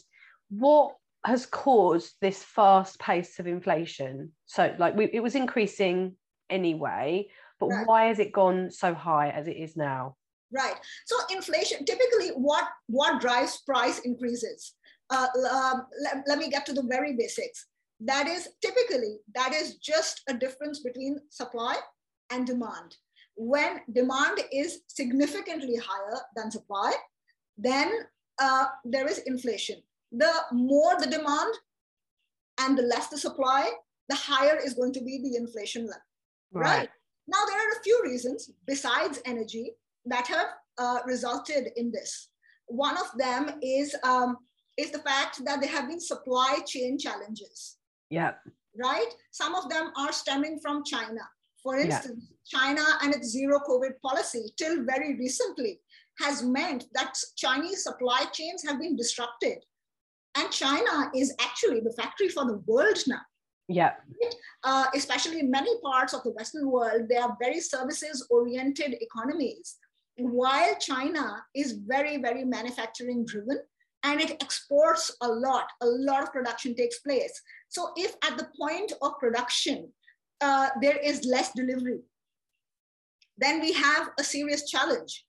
what 0.50 0.94
has 1.24 1.46
caused 1.46 2.14
this 2.20 2.42
fast 2.42 2.98
pace 2.98 3.38
of 3.38 3.46
inflation 3.46 4.32
so 4.46 4.74
like 4.78 4.96
we, 4.96 5.08
it 5.12 5.22
was 5.22 5.36
increasing 5.36 6.16
anyway 6.50 7.26
but 7.60 7.68
right. 7.68 7.86
why 7.86 8.04
has 8.06 8.18
it 8.18 8.32
gone 8.32 8.70
so 8.70 8.92
high 8.92 9.30
as 9.30 9.46
it 9.46 9.56
is 9.56 9.76
now 9.76 10.16
right 10.52 10.76
so 11.06 11.16
inflation 11.30 11.84
typically 11.84 12.28
what 12.30 12.64
what 12.86 13.20
drives 13.20 13.62
price 13.66 14.00
increases 14.00 14.74
uh, 15.12 15.26
um, 15.52 15.86
let, 16.02 16.24
let 16.26 16.38
me 16.38 16.48
get 16.48 16.64
to 16.66 16.72
the 16.72 16.82
very 16.82 17.14
basics. 17.14 17.66
That 18.00 18.26
is 18.26 18.48
typically, 18.62 19.18
that 19.34 19.52
is 19.52 19.76
just 19.76 20.22
a 20.28 20.34
difference 20.34 20.80
between 20.80 21.18
supply 21.28 21.76
and 22.30 22.46
demand. 22.46 22.96
When 23.36 23.80
demand 23.92 24.40
is 24.52 24.80
significantly 24.88 25.76
higher 25.76 26.18
than 26.34 26.50
supply, 26.50 26.92
then 27.58 27.92
uh, 28.40 28.66
there 28.84 29.06
is 29.06 29.18
inflation. 29.18 29.82
The 30.10 30.32
more 30.50 30.98
the 30.98 31.06
demand 31.06 31.54
and 32.60 32.76
the 32.76 32.82
less 32.82 33.08
the 33.08 33.18
supply, 33.18 33.70
the 34.08 34.16
higher 34.16 34.58
is 34.58 34.74
going 34.74 34.92
to 34.94 35.00
be 35.04 35.18
the 35.22 35.36
inflation 35.36 35.82
level. 35.82 36.02
Right. 36.52 36.78
right? 36.78 36.88
Now, 37.28 37.44
there 37.46 37.58
are 37.58 37.72
a 37.72 37.82
few 37.82 38.00
reasons 38.02 38.50
besides 38.66 39.20
energy 39.24 39.72
that 40.06 40.26
have 40.26 40.46
uh, 40.78 40.98
resulted 41.06 41.68
in 41.76 41.90
this. 41.92 42.28
One 42.66 42.96
of 42.96 43.06
them 43.18 43.58
is 43.62 43.94
um, 44.02 44.36
is 44.78 44.90
the 44.90 45.00
fact 45.00 45.44
that 45.44 45.60
there 45.60 45.70
have 45.70 45.88
been 45.88 46.00
supply 46.00 46.60
chain 46.66 46.98
challenges. 46.98 47.76
Yeah. 48.10 48.32
Right? 48.76 49.08
Some 49.30 49.54
of 49.54 49.68
them 49.68 49.92
are 49.96 50.12
stemming 50.12 50.60
from 50.62 50.82
China. 50.84 51.20
For 51.62 51.76
instance, 51.76 52.24
yeah. 52.28 52.60
China 52.60 52.82
and 53.02 53.14
its 53.14 53.28
zero 53.28 53.60
COVID 53.68 54.00
policy, 54.04 54.52
till 54.56 54.84
very 54.84 55.16
recently, 55.16 55.80
has 56.18 56.42
meant 56.42 56.86
that 56.94 57.14
Chinese 57.36 57.84
supply 57.84 58.24
chains 58.32 58.64
have 58.66 58.80
been 58.80 58.96
disrupted. 58.96 59.58
And 60.36 60.50
China 60.50 61.10
is 61.14 61.34
actually 61.40 61.80
the 61.80 61.92
factory 61.92 62.28
for 62.28 62.46
the 62.46 62.62
world 62.66 62.98
now. 63.06 63.20
Yeah. 63.68 63.92
Uh, 64.64 64.86
especially 64.94 65.40
in 65.40 65.50
many 65.50 65.70
parts 65.82 66.14
of 66.14 66.22
the 66.24 66.30
Western 66.30 66.70
world, 66.70 67.02
they 67.08 67.16
are 67.16 67.36
very 67.40 67.60
services 67.60 68.26
oriented 68.30 68.96
economies. 69.00 69.76
While 70.18 70.76
China 70.78 71.42
is 71.54 71.72
very, 71.72 72.18
very 72.18 72.44
manufacturing 72.44 73.24
driven, 73.24 73.60
and 74.04 74.20
it 74.20 74.42
exports 74.42 75.14
a 75.20 75.28
lot. 75.28 75.68
A 75.80 75.86
lot 75.86 76.22
of 76.22 76.32
production 76.32 76.74
takes 76.74 76.98
place. 76.98 77.40
So 77.68 77.92
if 77.96 78.14
at 78.24 78.36
the 78.36 78.48
point 78.58 78.92
of 79.00 79.18
production, 79.18 79.88
uh, 80.40 80.70
there 80.80 80.96
is 80.96 81.24
less 81.24 81.52
delivery, 81.52 82.00
then 83.38 83.60
we 83.60 83.72
have 83.72 84.10
a 84.18 84.24
serious 84.24 84.68
challenge. 84.68 85.24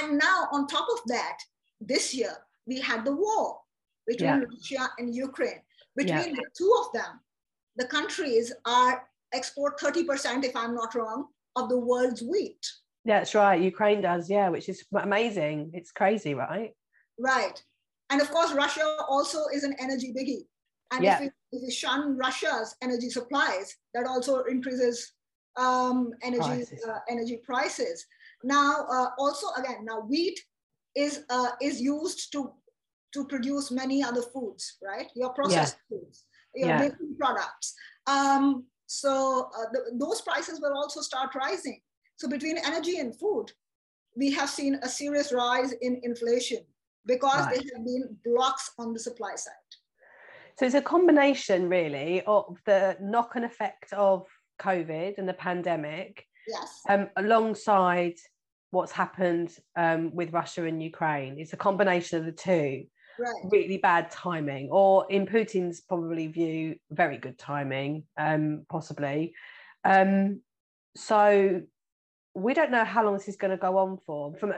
And 0.00 0.18
now 0.18 0.48
on 0.52 0.66
top 0.66 0.86
of 0.92 1.00
that, 1.06 1.38
this 1.80 2.14
year, 2.14 2.36
we 2.66 2.80
had 2.80 3.04
the 3.04 3.14
war 3.14 3.58
between 4.06 4.28
yeah. 4.28 4.40
Russia 4.40 4.90
and 4.98 5.14
Ukraine. 5.14 5.60
Between 5.96 6.34
yeah. 6.34 6.40
the 6.40 6.46
two 6.56 6.72
of 6.80 6.92
them, 6.92 7.20
the 7.76 7.86
countries 7.86 8.52
are 8.64 9.06
export 9.32 9.78
30%, 9.78 10.44
if 10.44 10.56
I'm 10.56 10.74
not 10.74 10.94
wrong, 10.94 11.26
of 11.56 11.68
the 11.68 11.78
world's 11.78 12.22
wheat. 12.22 12.64
That's 13.04 13.34
right. 13.34 13.60
Ukraine 13.60 14.00
does, 14.00 14.30
yeah, 14.30 14.48
which 14.48 14.68
is 14.68 14.84
amazing. 14.94 15.70
It's 15.74 15.92
crazy, 15.92 16.34
right? 16.34 16.72
Right. 17.18 17.62
And 18.10 18.20
of 18.20 18.30
course, 18.30 18.52
Russia 18.52 18.86
also 19.08 19.40
is 19.54 19.64
an 19.64 19.74
energy 19.78 20.12
biggie. 20.16 20.46
And 20.92 21.04
yeah. 21.04 21.14
if, 21.14 21.20
we, 21.20 21.26
if 21.52 21.62
we 21.62 21.70
shun 21.70 22.16
Russia's 22.16 22.76
energy 22.82 23.10
supplies, 23.10 23.76
that 23.94 24.06
also 24.06 24.42
increases 24.44 25.12
um, 25.56 26.10
energy 26.22 26.64
prices. 26.64 26.84
Uh, 26.86 26.98
energy 27.08 27.40
prices. 27.44 28.06
Now, 28.42 28.86
uh, 28.90 29.08
also 29.18 29.46
again, 29.58 29.84
now 29.84 30.00
wheat 30.00 30.38
is 30.94 31.24
uh, 31.30 31.50
is 31.60 31.80
used 31.80 32.32
to 32.32 32.52
to 33.14 33.24
produce 33.26 33.70
many 33.70 34.02
other 34.02 34.22
foods, 34.22 34.76
right? 34.82 35.06
Your 35.14 35.30
processed 35.30 35.76
yeah. 35.90 35.98
foods, 35.98 36.24
your 36.54 36.68
yeah. 36.68 36.78
baking 36.78 37.16
products. 37.18 37.74
Um, 38.06 38.64
so 38.86 39.50
uh, 39.56 39.66
the, 39.72 39.96
those 39.98 40.20
prices 40.20 40.60
will 40.60 40.76
also 40.76 41.00
start 41.00 41.34
rising. 41.34 41.80
So 42.16 42.28
between 42.28 42.58
energy 42.58 42.98
and 42.98 43.14
food, 43.18 43.52
we 44.16 44.30
have 44.32 44.48
seen 44.48 44.76
a 44.82 44.88
serious 44.88 45.32
rise 45.32 45.72
in 45.80 46.00
inflation 46.02 46.58
because 47.06 47.46
right. 47.46 47.54
there 47.54 47.64
have 47.76 47.84
been 47.84 48.16
blocks 48.24 48.70
on 48.78 48.92
the 48.92 49.00
supply 49.00 49.34
side. 49.34 49.52
So 50.58 50.66
it's 50.66 50.76
a 50.76 50.82
combination, 50.82 51.68
really, 51.68 52.22
of 52.26 52.56
the 52.64 52.96
knock-on 53.00 53.42
effect 53.42 53.92
of 53.92 54.26
COVID 54.60 55.18
and 55.18 55.28
the 55.28 55.34
pandemic, 55.34 56.24
yes, 56.46 56.80
um, 56.88 57.08
alongside 57.16 58.14
what's 58.70 58.92
happened 58.92 59.56
um, 59.76 60.14
with 60.14 60.32
Russia 60.32 60.64
and 60.64 60.80
Ukraine. 60.80 61.38
It's 61.38 61.52
a 61.52 61.56
combination 61.56 62.20
of 62.20 62.24
the 62.26 62.32
two. 62.32 62.84
Right. 63.18 63.50
Really 63.50 63.78
bad 63.78 64.10
timing, 64.10 64.70
or 64.72 65.06
in 65.08 65.26
Putin's 65.26 65.80
probably 65.80 66.26
view, 66.26 66.76
very 66.90 67.18
good 67.18 67.38
timing, 67.38 68.04
um, 68.16 68.66
possibly. 68.68 69.34
Um, 69.84 70.40
so 70.96 71.62
we 72.34 72.54
don't 72.54 72.70
know 72.70 72.84
how 72.84 73.04
long 73.04 73.14
this 73.14 73.28
is 73.28 73.36
going 73.36 73.52
to 73.52 73.56
go 73.56 73.78
on 73.78 73.98
for. 74.06 74.34
From 74.36 74.52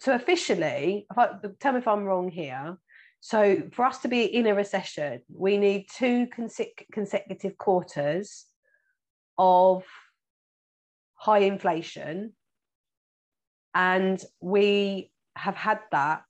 to 0.00 0.14
officially, 0.14 1.06
I, 1.16 1.28
tell 1.60 1.72
me 1.72 1.78
if 1.78 1.88
I'm 1.88 2.04
wrong 2.04 2.28
here. 2.28 2.76
So 3.20 3.62
for 3.72 3.84
us 3.84 3.98
to 3.98 4.08
be 4.08 4.24
in 4.24 4.46
a 4.46 4.54
recession, 4.54 5.22
we 5.32 5.58
need 5.58 5.86
two 5.96 6.28
consecutive 6.92 7.58
quarters 7.58 8.46
of 9.36 9.84
high 11.14 11.40
inflation, 11.40 12.32
and 13.74 14.22
we 14.40 15.10
have 15.36 15.56
had 15.56 15.80
that 15.92 16.22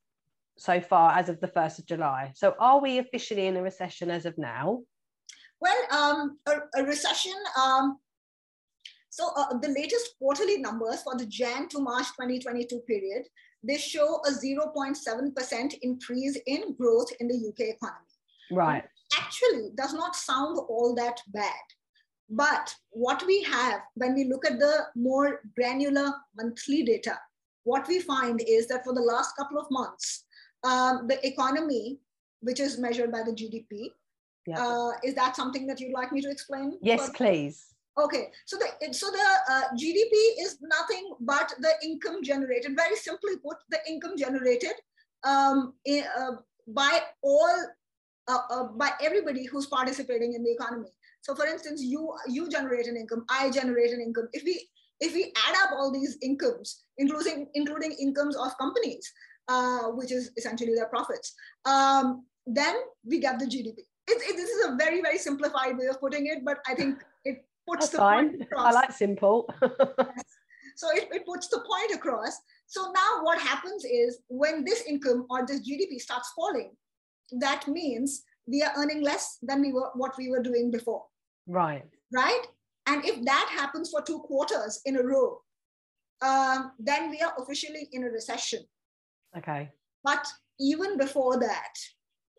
so 0.56 0.80
far 0.80 1.12
as 1.12 1.28
of 1.28 1.40
the 1.40 1.48
1st 1.48 1.78
of 1.78 1.86
July. 1.86 2.32
So 2.34 2.54
are 2.58 2.80
we 2.80 2.98
officially 2.98 3.46
in 3.46 3.56
a 3.56 3.62
recession 3.62 4.10
as 4.10 4.26
of 4.26 4.36
now? 4.38 4.80
Well, 5.60 5.76
um, 5.92 6.38
a, 6.46 6.80
a 6.80 6.84
recession 6.84 7.34
um, 7.60 7.98
so 9.18 9.32
uh, 9.36 9.58
the 9.58 9.68
latest 9.68 10.14
quarterly 10.18 10.58
numbers 10.58 11.02
for 11.02 11.16
the 11.16 11.26
Jan 11.26 11.68
to 11.70 11.80
March 11.80 12.06
2022 12.06 12.78
period, 12.86 13.24
they 13.64 13.76
show 13.76 14.20
a 14.24 14.30
0.7% 14.30 15.74
increase 15.82 16.38
in 16.46 16.76
growth 16.76 17.08
in 17.18 17.26
the 17.26 17.34
UK 17.34 17.74
economy. 17.74 18.06
Right. 18.52 18.84
Actually 19.18 19.70
does 19.76 19.92
not 19.92 20.14
sound 20.14 20.58
all 20.68 20.94
that 20.94 21.20
bad. 21.28 21.66
But 22.30 22.72
what 22.90 23.24
we 23.26 23.42
have 23.42 23.80
when 23.94 24.14
we 24.14 24.24
look 24.24 24.46
at 24.46 24.60
the 24.60 24.86
more 24.94 25.40
granular 25.56 26.12
monthly 26.36 26.84
data, 26.84 27.18
what 27.64 27.88
we 27.88 27.98
find 27.98 28.40
is 28.46 28.68
that 28.68 28.84
for 28.84 28.94
the 28.94 29.00
last 29.00 29.34
couple 29.36 29.58
of 29.58 29.66
months, 29.68 30.26
um, 30.62 31.08
the 31.08 31.18
economy, 31.26 31.98
which 32.40 32.60
is 32.60 32.78
measured 32.78 33.10
by 33.10 33.24
the 33.24 33.32
GDP, 33.32 33.90
yeah. 34.46 34.64
uh, 34.64 34.92
is 35.02 35.14
that 35.14 35.34
something 35.34 35.66
that 35.66 35.80
you'd 35.80 35.92
like 35.92 36.12
me 36.12 36.20
to 36.20 36.30
explain? 36.30 36.78
Yes, 36.82 37.10
please. 37.10 37.74
Okay, 37.98 38.30
so 38.46 38.56
the 38.56 38.92
so 38.94 39.10
the 39.10 39.28
uh, 39.50 39.62
GDP 39.74 40.14
is 40.40 40.58
nothing 40.62 41.14
but 41.20 41.52
the 41.58 41.72
income 41.82 42.22
generated. 42.22 42.76
Very 42.76 42.94
simply 42.94 43.36
put, 43.38 43.56
the 43.70 43.78
income 43.88 44.16
generated 44.16 44.74
um, 45.24 45.74
in, 45.84 46.04
uh, 46.16 46.36
by 46.68 47.00
all 47.22 47.56
uh, 48.28 48.38
uh, 48.50 48.64
by 48.76 48.92
everybody 49.02 49.46
who's 49.46 49.66
participating 49.66 50.34
in 50.34 50.44
the 50.44 50.52
economy. 50.52 50.88
So, 51.22 51.34
for 51.34 51.46
instance, 51.46 51.82
you 51.82 52.14
you 52.28 52.48
generate 52.48 52.86
an 52.86 52.96
income, 52.96 53.24
I 53.28 53.50
generate 53.50 53.90
an 53.90 54.00
income. 54.00 54.28
If 54.32 54.44
we 54.44 54.68
if 55.00 55.14
we 55.14 55.32
add 55.48 55.54
up 55.64 55.72
all 55.72 55.90
these 55.90 56.18
incomes, 56.22 56.84
including 56.98 57.48
including 57.54 57.96
incomes 58.00 58.36
of 58.36 58.56
companies, 58.58 59.12
uh, 59.48 59.88
which 59.98 60.12
is 60.12 60.30
essentially 60.36 60.74
their 60.74 60.88
profits, 60.88 61.34
um, 61.64 62.24
then 62.46 62.76
we 63.04 63.18
get 63.18 63.40
the 63.40 63.46
GDP. 63.46 63.78
It, 64.10 64.22
it, 64.22 64.36
this 64.36 64.50
is 64.50 64.66
a 64.66 64.76
very 64.76 65.02
very 65.02 65.18
simplified 65.18 65.76
way 65.76 65.86
of 65.86 66.00
putting 66.00 66.26
it, 66.26 66.44
but 66.44 66.58
I 66.68 66.74
think 66.74 66.98
puts 67.68 67.86
That's 67.86 67.92
the 67.92 67.98
fine. 67.98 68.30
point 68.30 68.42
across. 68.42 68.66
I 68.66 68.70
like 68.80 68.92
simple. 68.92 69.48
yes. 69.62 70.24
So 70.76 70.90
it, 70.90 71.08
it 71.10 71.26
puts 71.26 71.48
the 71.48 71.58
point 71.58 71.92
across. 71.92 72.38
So 72.66 72.92
now 72.92 73.22
what 73.22 73.40
happens 73.40 73.84
is 73.84 74.20
when 74.28 74.64
this 74.64 74.82
income 74.86 75.26
or 75.30 75.44
this 75.46 75.60
GDP 75.68 75.98
starts 75.98 76.32
falling, 76.36 76.76
that 77.40 77.66
means 77.66 78.22
we 78.46 78.62
are 78.62 78.72
earning 78.76 79.02
less 79.02 79.38
than 79.42 79.60
we 79.60 79.72
were 79.72 79.90
what 79.94 80.16
we 80.16 80.30
were 80.30 80.42
doing 80.42 80.70
before. 80.70 81.04
Right. 81.46 81.84
Right. 82.12 82.42
And 82.86 83.04
if 83.04 83.22
that 83.24 83.48
happens 83.50 83.90
for 83.90 84.02
two 84.02 84.20
quarters 84.20 84.80
in 84.86 84.96
a 84.96 85.02
row, 85.02 85.40
um, 86.22 86.72
then 86.78 87.10
we 87.10 87.20
are 87.20 87.34
officially 87.38 87.88
in 87.92 88.04
a 88.04 88.10
recession. 88.10 88.60
Okay. 89.36 89.70
But 90.04 90.26
even 90.58 90.96
before 90.96 91.38
that, 91.38 91.74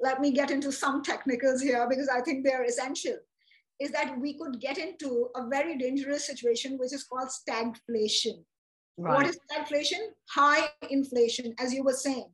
let 0.01 0.21
me 0.21 0.31
get 0.31 0.49
into 0.49 0.71
some 0.71 1.03
technicals 1.03 1.61
here 1.61 1.85
because 1.89 2.09
I 2.09 2.21
think 2.21 2.45
they're 2.45 2.63
essential 2.63 3.17
is 3.79 3.91
that 3.91 4.19
we 4.19 4.37
could 4.37 4.59
get 4.59 4.77
into 4.77 5.29
a 5.35 5.47
very 5.47 5.77
dangerous 5.77 6.27
situation, 6.27 6.77
which 6.77 6.93
is 6.93 7.05
called 7.05 7.29
stagflation. 7.29 8.43
Right. 8.97 9.15
What 9.15 9.27
is 9.27 9.39
stagflation? 9.49 9.99
High 10.29 10.67
inflation, 10.89 11.53
as 11.59 11.73
you 11.73 11.83
were 11.83 11.93
saying. 11.93 12.29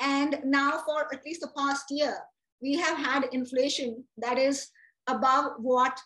And 0.00 0.38
now, 0.44 0.82
for 0.86 1.12
at 1.12 1.24
least 1.24 1.42
the 1.42 1.52
past 1.56 1.86
year, 1.90 2.16
we 2.62 2.74
have 2.76 2.96
had 2.96 3.28
inflation 3.32 4.04
that 4.18 4.38
is 4.38 4.68
above 5.06 5.52
what 5.58 5.98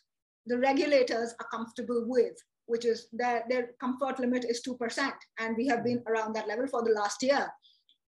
the 0.46 0.58
regulators 0.58 1.34
are 1.40 1.46
comfortable 1.50 2.04
with, 2.06 2.36
which 2.66 2.84
is 2.84 3.08
their, 3.12 3.44
their 3.48 3.70
comfort 3.80 4.18
limit 4.18 4.44
is 4.44 4.62
2%. 4.66 5.12
And 5.38 5.56
we 5.56 5.66
have 5.68 5.84
been 5.84 6.02
around 6.08 6.34
that 6.34 6.48
level 6.48 6.66
for 6.66 6.82
the 6.82 6.90
last 6.90 7.22
year. 7.22 7.48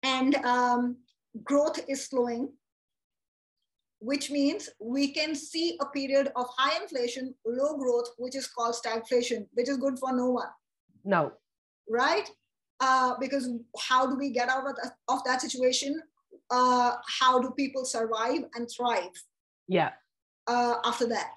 And 0.02 0.34
um, 0.44 0.96
growth 1.44 1.78
is 1.88 2.06
slowing 2.06 2.52
which 4.02 4.32
means 4.32 4.68
we 4.80 5.12
can 5.12 5.32
see 5.32 5.78
a 5.80 5.86
period 5.86 6.32
of 6.34 6.46
high 6.56 6.82
inflation, 6.82 7.32
low 7.46 7.78
growth, 7.78 8.08
which 8.18 8.34
is 8.34 8.48
called 8.48 8.74
stagflation, 8.74 9.46
which 9.54 9.68
is 9.68 9.76
good 9.76 9.96
for 9.96 10.12
no 10.12 10.30
one. 10.30 10.48
No. 11.04 11.32
Right? 11.88 12.28
Uh, 12.80 13.14
because 13.20 13.48
how 13.78 14.08
do 14.08 14.16
we 14.16 14.30
get 14.30 14.48
out 14.48 14.66
of 14.66 14.74
that, 14.74 14.92
of 15.08 15.22
that 15.24 15.40
situation? 15.40 16.02
Uh, 16.50 16.96
how 17.20 17.38
do 17.38 17.52
people 17.52 17.84
survive 17.84 18.42
and 18.56 18.68
thrive? 18.76 19.14
Yeah. 19.68 19.92
Uh, 20.48 20.74
after 20.84 21.06
that. 21.06 21.36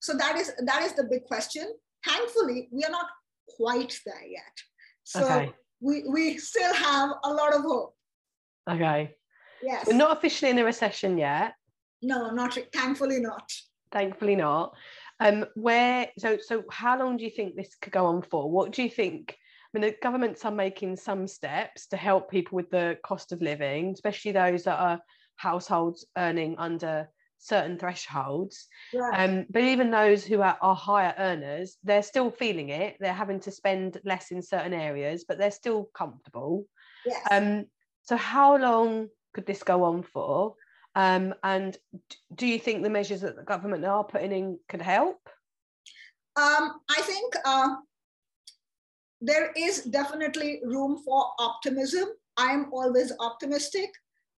So 0.00 0.14
that 0.14 0.36
is 0.36 0.52
that 0.64 0.82
is 0.82 0.94
the 0.94 1.04
big 1.04 1.24
question. 1.26 1.66
Thankfully, 2.06 2.68
we 2.72 2.84
are 2.84 2.90
not 2.90 3.08
quite 3.48 4.00
there 4.06 4.26
yet. 4.26 4.54
So 5.04 5.24
okay. 5.24 5.52
we, 5.80 6.04
we 6.08 6.38
still 6.38 6.72
have 6.72 7.10
a 7.24 7.32
lot 7.32 7.54
of 7.54 7.62
hope. 7.62 7.94
Okay. 8.70 9.14
Yes. 9.62 9.86
We're 9.86 9.94
not 9.94 10.16
officially 10.16 10.52
in 10.52 10.58
a 10.58 10.64
recession 10.64 11.18
yet. 11.18 11.52
No, 12.02 12.30
not 12.30 12.56
thankfully 12.72 13.20
not. 13.20 13.50
Thankfully 13.92 14.36
not. 14.36 14.74
Um, 15.20 15.46
where 15.54 16.08
so 16.18 16.38
so 16.40 16.64
how 16.70 16.98
long 16.98 17.16
do 17.16 17.24
you 17.24 17.30
think 17.30 17.56
this 17.56 17.74
could 17.80 17.92
go 17.92 18.06
on 18.06 18.22
for? 18.22 18.50
What 18.50 18.72
do 18.72 18.82
you 18.82 18.90
think? 18.90 19.36
I 19.74 19.78
mean, 19.78 19.90
the 19.90 19.96
governments 20.02 20.44
are 20.44 20.52
making 20.52 20.96
some 20.96 21.26
steps 21.26 21.88
to 21.88 21.96
help 21.96 22.30
people 22.30 22.56
with 22.56 22.70
the 22.70 22.98
cost 23.04 23.32
of 23.32 23.42
living, 23.42 23.92
especially 23.92 24.32
those 24.32 24.64
that 24.64 24.78
are 24.78 25.00
households 25.36 26.06
earning 26.16 26.56
under 26.58 27.08
certain 27.38 27.78
thresholds. 27.78 28.66
Um, 29.12 29.46
but 29.50 29.62
even 29.62 29.90
those 29.90 30.24
who 30.24 30.40
are, 30.40 30.58
are 30.60 30.74
higher 30.74 31.14
earners, 31.18 31.76
they're 31.84 32.02
still 32.02 32.30
feeling 32.30 32.70
it. 32.70 32.96
They're 32.98 33.12
having 33.12 33.40
to 33.40 33.50
spend 33.50 34.00
less 34.04 34.30
in 34.30 34.42
certain 34.42 34.74
areas, 34.74 35.24
but 35.26 35.38
they're 35.38 35.50
still 35.50 35.88
comfortable. 35.94 36.66
Yes. 37.06 37.26
Um, 37.30 37.66
so 38.02 38.16
how 38.16 38.56
long 38.56 39.08
could 39.34 39.46
this 39.46 39.62
go 39.62 39.84
on 39.84 40.02
for? 40.02 40.54
Um, 40.94 41.34
and 41.42 41.76
do 42.34 42.46
you 42.46 42.58
think 42.58 42.82
the 42.82 42.90
measures 42.90 43.20
that 43.20 43.36
the 43.36 43.42
government 43.42 43.84
are 43.84 44.04
putting 44.04 44.32
in 44.32 44.58
could 44.68 44.82
help? 44.82 45.28
Um, 46.36 46.80
I 46.88 47.00
think 47.02 47.34
uh, 47.44 47.76
there 49.20 49.52
is 49.56 49.84
definitely 49.84 50.60
room 50.64 51.02
for 51.04 51.32
optimism. 51.38 52.08
I 52.36 52.52
am 52.52 52.70
always 52.72 53.12
optimistic. 53.18 53.90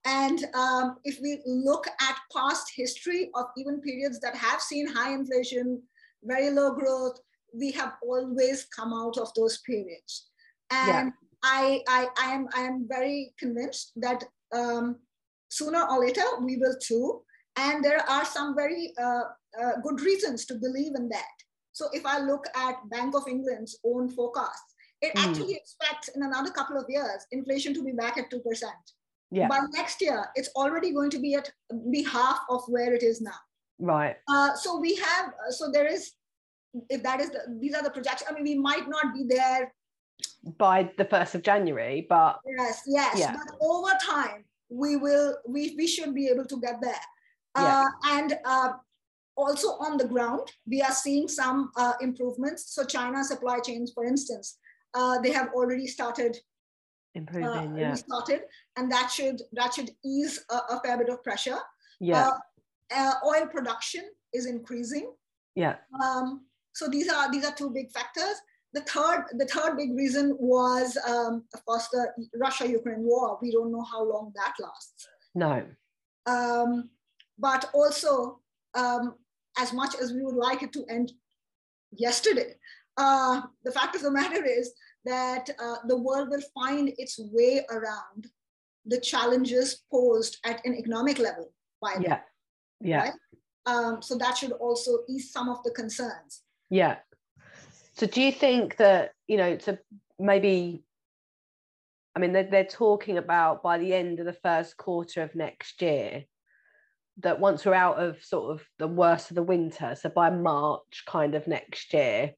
And 0.05 0.45
um, 0.53 0.97
if 1.03 1.19
we 1.21 1.41
look 1.45 1.85
at 1.87 2.15
past 2.33 2.71
history 2.73 3.29
of 3.35 3.47
even 3.57 3.81
periods 3.81 4.19
that 4.21 4.35
have 4.35 4.61
seen 4.61 4.87
high 4.87 5.13
inflation, 5.13 5.81
very 6.23 6.49
low 6.49 6.73
growth, 6.73 7.19
we 7.53 7.71
have 7.71 7.93
always 8.01 8.65
come 8.65 8.93
out 8.93 9.17
of 9.17 9.33
those 9.35 9.59
periods. 9.59 10.27
And 10.71 10.87
yeah. 10.87 11.09
I, 11.43 11.81
I, 11.87 12.07
I, 12.17 12.31
am, 12.31 12.47
I 12.55 12.61
am 12.61 12.87
very 12.87 13.33
convinced 13.37 13.91
that 13.97 14.23
um, 14.53 14.97
sooner 15.49 15.85
or 15.89 15.99
later 15.99 16.23
we 16.41 16.57
will 16.57 16.75
too. 16.81 17.21
And 17.55 17.83
there 17.83 18.09
are 18.09 18.25
some 18.25 18.55
very 18.55 18.93
uh, 19.01 19.23
uh, 19.61 19.71
good 19.83 20.01
reasons 20.01 20.45
to 20.45 20.55
believe 20.55 20.93
in 20.95 21.09
that. 21.09 21.35
So 21.73 21.87
if 21.93 22.05
I 22.05 22.19
look 22.19 22.45
at 22.55 22.89
Bank 22.89 23.15
of 23.15 23.27
England's 23.27 23.77
own 23.83 24.09
forecasts, 24.09 24.73
it 25.01 25.15
mm. 25.15 25.27
actually 25.27 25.53
expects 25.53 26.09
in 26.09 26.23
another 26.23 26.51
couple 26.51 26.77
of 26.77 26.85
years 26.89 27.25
inflation 27.31 27.73
to 27.73 27.83
be 27.83 27.91
back 27.91 28.17
at 28.17 28.31
2%. 28.31 28.41
Yeah. 29.31 29.47
By 29.47 29.59
next 29.73 30.01
year, 30.01 30.25
it's 30.35 30.49
already 30.55 30.91
going 30.91 31.11
to 31.11 31.19
be 31.19 31.35
at 31.35 31.51
be 31.91 32.03
half 32.03 32.39
of 32.49 32.63
where 32.67 32.93
it 32.93 33.03
is 33.03 33.21
now. 33.21 33.39
Right. 33.77 34.15
Uh, 34.27 34.55
so 34.55 34.79
we 34.79 34.95
have, 34.95 35.27
uh, 35.27 35.51
so 35.51 35.71
there 35.71 35.87
is, 35.87 36.11
if 36.89 37.03
that 37.03 37.21
is, 37.21 37.29
the, 37.29 37.41
these 37.59 37.75
are 37.75 37.83
the 37.83 37.91
projections. 37.91 38.29
I 38.29 38.33
mean, 38.33 38.43
we 38.43 38.55
might 38.55 38.89
not 38.89 39.13
be 39.13 39.23
there 39.23 39.71
by 40.57 40.91
the 40.97 41.05
1st 41.05 41.35
of 41.35 41.43
January, 41.43 42.05
but 42.09 42.39
yes, 42.57 42.83
yes. 42.87 43.19
Yeah. 43.19 43.37
But 43.37 43.55
over 43.61 43.91
time, 44.01 44.43
we 44.69 44.95
will 44.95 45.35
we, 45.47 45.75
we 45.77 45.87
should 45.87 46.13
be 46.13 46.27
able 46.27 46.45
to 46.45 46.59
get 46.59 46.81
there. 46.81 47.01
Yeah. 47.57 47.83
Uh, 47.83 48.09
and 48.11 48.33
uh, 48.45 48.69
also 49.35 49.69
on 49.69 49.97
the 49.97 50.05
ground, 50.05 50.51
we 50.67 50.81
are 50.81 50.91
seeing 50.91 51.27
some 51.27 51.71
uh, 51.75 51.93
improvements. 52.01 52.73
So 52.73 52.83
China 52.83 53.23
supply 53.23 53.59
chains, 53.59 53.91
for 53.93 54.05
instance, 54.05 54.57
uh, 54.93 55.19
they 55.19 55.31
have 55.31 55.49
already 55.53 55.87
started 55.87 56.37
Improving, 57.15 57.47
uh, 57.47 57.75
yeah. 57.75 57.89
restarted, 57.89 58.41
and 58.77 58.91
that 58.91 59.09
should 59.11 59.41
that 59.53 59.73
should 59.73 59.89
ease 60.05 60.45
a, 60.51 60.75
a 60.75 60.81
fair 60.85 60.97
bit 60.97 61.09
of 61.09 61.23
pressure. 61.23 61.57
Yeah. 61.99 62.29
Uh, 62.29 62.37
uh, 62.95 63.13
oil 63.25 63.47
production 63.47 64.03
is 64.33 64.45
increasing. 64.45 65.11
yeah. 65.55 65.77
Um, 66.03 66.45
so 66.73 66.87
these 66.87 67.09
are 67.09 67.31
these 67.31 67.45
are 67.45 67.53
two 67.53 67.71
big 67.71 67.91
factors. 67.91 68.35
The 68.73 68.81
third 68.81 69.25
the 69.37 69.45
third 69.45 69.77
big 69.77 69.95
reason 69.95 70.35
was 70.39 70.97
um, 71.07 71.43
of 71.53 71.65
course 71.65 71.87
the 71.89 72.07
Russia-Ukraine 72.35 73.03
war. 73.03 73.39
We 73.41 73.51
don't 73.51 73.71
know 73.71 73.83
how 73.83 74.03
long 74.03 74.31
that 74.35 74.53
lasts. 74.59 75.07
No. 75.33 75.65
Um, 76.25 76.89
but 77.37 77.69
also, 77.73 78.39
um, 78.75 79.15
as 79.57 79.73
much 79.73 79.95
as 80.01 80.13
we 80.13 80.23
would 80.23 80.35
like 80.35 80.61
it 80.61 80.71
to 80.73 80.85
end 80.89 81.13
yesterday, 81.91 82.55
uh, 82.97 83.41
the 83.63 83.71
fact 83.71 83.95
of 83.95 84.01
the 84.01 84.11
matter 84.11 84.43
is 84.45 84.73
that 85.05 85.49
uh, 85.59 85.77
the 85.87 85.97
world 85.97 86.29
will 86.29 86.43
find 86.53 86.91
its 86.97 87.19
way 87.31 87.65
around 87.71 88.27
the 88.85 88.99
challenges 88.99 89.83
posed 89.91 90.37
at 90.45 90.63
an 90.65 90.75
economic 90.75 91.17
level 91.17 91.51
by 91.81 91.93
them. 91.93 92.03
Yeah. 92.03 92.19
Yeah. 92.81 93.01
Right? 93.01 93.13
Um, 93.65 94.01
so 94.01 94.17
that 94.17 94.37
should 94.37 94.51
also 94.53 94.99
ease 95.07 95.31
some 95.31 95.49
of 95.49 95.63
the 95.63 95.71
concerns. 95.71 96.43
Yeah. 96.69 96.97
So 97.99 98.07
do 98.07 98.21
you 98.21 98.31
think 98.31 98.77
that, 98.77 99.11
you 99.27 99.35
know, 99.35 99.57
to 99.57 99.77
maybe, 100.17 100.85
I 102.15 102.19
mean, 102.19 102.31
they're, 102.31 102.47
they're 102.49 102.63
talking 102.63 103.17
about 103.17 103.61
by 103.61 103.77
the 103.77 103.93
end 103.93 104.21
of 104.21 104.25
the 104.25 104.31
first 104.31 104.77
quarter 104.77 105.21
of 105.21 105.35
next 105.35 105.81
year, 105.81 106.23
that 107.17 107.41
once 107.41 107.65
we're 107.65 107.73
out 107.73 107.99
of 107.99 108.23
sort 108.23 108.53
of 108.53 108.65
the 108.77 108.87
worst 108.87 109.31
of 109.31 109.35
the 109.35 109.43
winter, 109.43 109.97
so 109.99 110.07
by 110.07 110.29
March 110.29 111.03
kind 111.07 111.35
of 111.35 111.45
next 111.45 111.91
year, 111.93 112.31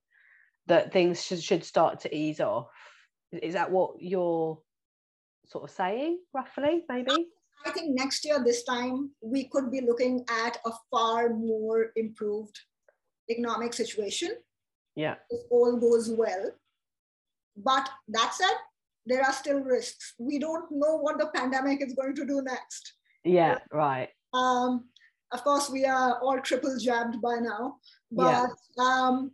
that 0.65 0.91
things 0.91 1.23
should, 1.23 1.43
should 1.43 1.63
start 1.63 1.99
to 1.99 2.15
ease 2.15 2.39
off. 2.39 2.71
Is 3.31 3.53
that 3.53 3.69
what 3.69 4.01
you're 4.01 4.59
sort 5.45 5.65
of 5.65 5.69
saying, 5.69 6.17
roughly, 6.33 6.85
maybe? 6.89 7.27
I 7.67 7.69
think 7.69 7.95
next 7.95 8.25
year, 8.25 8.43
this 8.43 8.63
time, 8.63 9.11
we 9.21 9.43
could 9.43 9.69
be 9.69 9.81
looking 9.81 10.25
at 10.27 10.57
a 10.65 10.71
far 10.89 11.29
more 11.29 11.91
improved 11.95 12.59
economic 13.29 13.75
situation 13.75 14.31
Yeah. 14.95 15.15
if 15.29 15.41
all 15.49 15.77
goes 15.77 16.09
well. 16.09 16.51
But 17.57 17.89
that 18.09 18.33
said, 18.33 18.55
there 19.05 19.23
are 19.23 19.33
still 19.33 19.59
risks. 19.59 20.13
We 20.19 20.39
don't 20.39 20.65
know 20.71 20.97
what 20.97 21.17
the 21.17 21.27
pandemic 21.33 21.81
is 21.81 21.93
going 21.93 22.15
to 22.15 22.25
do 22.25 22.41
next. 22.41 22.93
Yeah. 23.23 23.59
Right. 23.71 24.09
Um, 24.33 24.85
of 25.31 25.43
course, 25.43 25.69
we 25.69 25.85
are 25.85 26.19
all 26.21 26.39
triple 26.39 26.77
jabbed 26.77 27.21
by 27.21 27.37
now, 27.39 27.77
but 28.11 28.49
um, 28.77 29.31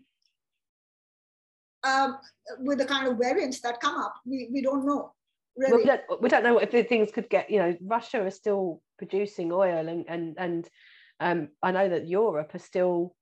um, 1.84 2.18
with 2.60 2.78
the 2.78 2.86
kind 2.86 3.08
of 3.08 3.18
variants 3.18 3.62
that 3.62 3.80
come 3.82 3.96
up, 3.96 4.16
we, 4.26 4.50
we 4.52 4.62
don't 4.62 4.86
know 4.86 5.14
Well, 5.56 5.72
really. 5.72 5.78
we 5.78 5.86
don't, 5.86 6.22
we 6.22 6.30
don't 6.30 6.44
know 6.44 6.58
if 6.60 6.72
the 6.72 6.84
things 6.84 7.12
could 7.12 7.30
get 7.30 7.50
you 7.50 7.60
know 7.60 7.76
russia 7.82 8.26
is 8.26 8.36
still 8.36 8.82
producing 8.98 9.52
oil 9.52 9.88
and 9.88 10.06
and 10.08 10.36
and 10.38 10.70
um 11.20 11.50
i 11.64 11.72
know 11.72 11.88
that 11.90 12.08
europe 12.08 12.54
are 12.54 12.60
still 12.60 13.16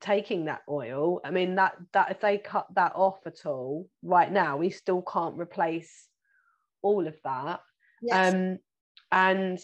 taking 0.00 0.46
that 0.46 0.62
oil 0.68 1.20
i 1.24 1.30
mean 1.30 1.54
that 1.56 1.74
that 1.92 2.10
if 2.10 2.20
they 2.20 2.38
cut 2.38 2.66
that 2.74 2.92
off 2.94 3.18
at 3.26 3.44
all 3.44 3.88
right 4.02 4.32
now 4.32 4.56
we 4.56 4.70
still 4.70 5.02
can't 5.02 5.38
replace 5.38 6.08
all 6.82 7.06
of 7.06 7.14
that 7.24 7.60
yes. 8.00 8.34
um 8.34 8.58
and 9.12 9.58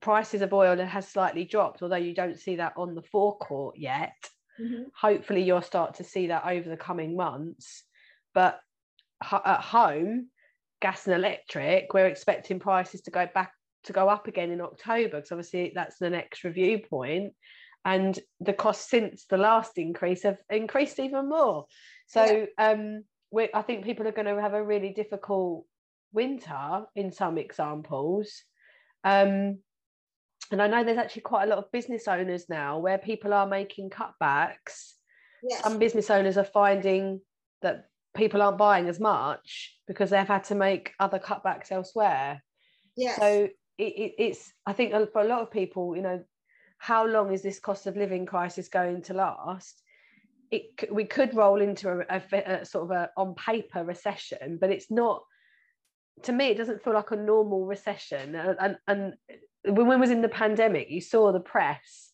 prices 0.00 0.42
of 0.42 0.52
oil 0.52 0.76
has 0.84 1.06
slightly 1.08 1.44
dropped 1.44 1.82
although 1.82 1.96
you 1.96 2.14
don't 2.14 2.38
see 2.38 2.56
that 2.56 2.72
on 2.76 2.94
the 2.94 3.02
forecourt 3.02 3.76
yet 3.78 4.14
Mhm. 4.60 4.86
hopefully 4.92 5.42
you'll 5.42 5.62
start 5.62 5.94
to 5.94 6.04
see 6.04 6.26
that 6.28 6.44
over 6.44 6.68
the 6.68 6.76
coming 6.76 7.16
months 7.16 7.84
but 8.34 8.60
at 9.22 9.60
home 9.60 10.30
gas 10.80 11.06
and 11.06 11.14
electric 11.14 11.92
we're 11.94 12.06
expecting 12.06 12.58
prices 12.58 13.00
to 13.02 13.12
go 13.12 13.28
back 13.32 13.52
to 13.84 13.92
go 13.92 14.08
up 14.08 14.26
again 14.26 14.50
in 14.50 14.60
october 14.60 15.16
because 15.16 15.30
obviously 15.30 15.70
that's 15.74 15.98
the 15.98 16.10
next 16.10 16.42
review 16.42 16.80
point 16.90 17.32
and 17.84 18.18
the 18.40 18.52
costs 18.52 18.90
since 18.90 19.24
the 19.26 19.36
last 19.36 19.78
increase 19.78 20.22
have 20.22 20.38
increased 20.50 20.98
even 20.98 21.28
more. 21.28 21.66
So 22.06 22.46
um 22.58 23.04
we 23.30 23.48
i 23.54 23.62
think 23.62 23.84
people 23.84 24.06
are 24.08 24.12
going 24.12 24.26
to 24.26 24.40
have 24.40 24.54
a 24.54 24.64
really 24.64 24.90
difficult 24.90 25.64
winter 26.12 26.84
in 26.94 27.12
some 27.12 27.38
examples. 27.38 28.42
Um 29.04 29.58
and 30.50 30.62
i 30.62 30.66
know 30.66 30.82
there's 30.82 30.98
actually 30.98 31.22
quite 31.22 31.44
a 31.44 31.46
lot 31.48 31.58
of 31.58 31.70
business 31.72 32.08
owners 32.08 32.46
now 32.48 32.78
where 32.78 32.98
people 32.98 33.32
are 33.34 33.46
making 33.46 33.90
cutbacks. 33.90 34.94
Yes. 35.42 35.62
some 35.62 35.78
business 35.78 36.10
owners 36.10 36.36
are 36.36 36.44
finding 36.44 37.20
that 37.62 37.84
people 38.16 38.42
aren't 38.42 38.58
buying 38.58 38.88
as 38.88 38.98
much 38.98 39.76
because 39.86 40.10
they've 40.10 40.26
had 40.26 40.44
to 40.44 40.56
make 40.56 40.92
other 40.98 41.20
cutbacks 41.20 41.70
elsewhere. 41.70 42.42
Yes. 42.96 43.16
so 43.18 43.48
it, 43.78 43.92
it, 44.02 44.12
it's 44.18 44.52
i 44.66 44.72
think 44.72 44.92
for 45.12 45.22
a 45.22 45.28
lot 45.28 45.42
of 45.42 45.50
people 45.50 45.94
you 45.94 46.02
know 46.02 46.24
how 46.78 47.06
long 47.06 47.32
is 47.32 47.42
this 47.42 47.58
cost 47.58 47.86
of 47.86 47.96
living 47.96 48.24
crisis 48.24 48.68
going 48.68 49.02
to 49.02 49.14
last? 49.14 49.82
It 50.50 50.90
we 50.90 51.04
could 51.04 51.34
roll 51.34 51.60
into 51.60 51.90
a, 51.90 52.04
a, 52.08 52.60
a 52.60 52.64
sort 52.64 52.84
of 52.84 52.90
a 52.92 53.10
on 53.18 53.34
paper 53.34 53.84
recession 53.84 54.56
but 54.58 54.70
it's 54.70 54.90
not 54.90 55.22
to 56.22 56.32
me 56.32 56.46
it 56.46 56.56
doesn't 56.56 56.82
feel 56.82 56.94
like 56.94 57.10
a 57.10 57.16
normal 57.16 57.66
recession. 57.66 58.34
And, 58.34 58.78
and, 58.86 59.14
when 59.64 59.88
we 59.88 59.96
was 59.96 60.10
in 60.10 60.22
the 60.22 60.28
pandemic 60.28 60.88
you 60.88 61.02
saw 61.02 61.32
the 61.32 61.40
press 61.40 62.12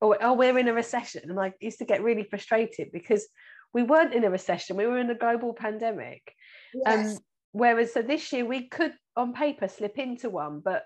oh, 0.00 0.14
oh 0.20 0.32
we're 0.32 0.58
in 0.58 0.68
a 0.68 0.72
recession. 0.72 1.28
And 1.28 1.38
i 1.38 1.52
used 1.60 1.78
to 1.78 1.84
get 1.84 2.02
really 2.02 2.24
frustrated 2.24 2.90
because 2.92 3.28
we 3.74 3.82
weren't 3.82 4.14
in 4.14 4.24
a 4.24 4.30
recession 4.30 4.76
we 4.76 4.86
were 4.86 4.98
in 4.98 5.10
a 5.10 5.14
global 5.14 5.52
pandemic. 5.52 6.32
Yes. 6.72 7.16
um, 7.16 7.18
whereas 7.52 7.92
so 7.92 8.00
this 8.00 8.32
year 8.32 8.46
we 8.46 8.68
could 8.68 8.92
on 9.16 9.32
paper 9.32 9.68
slip 9.68 9.98
into 9.98 10.30
one, 10.30 10.60
but 10.60 10.84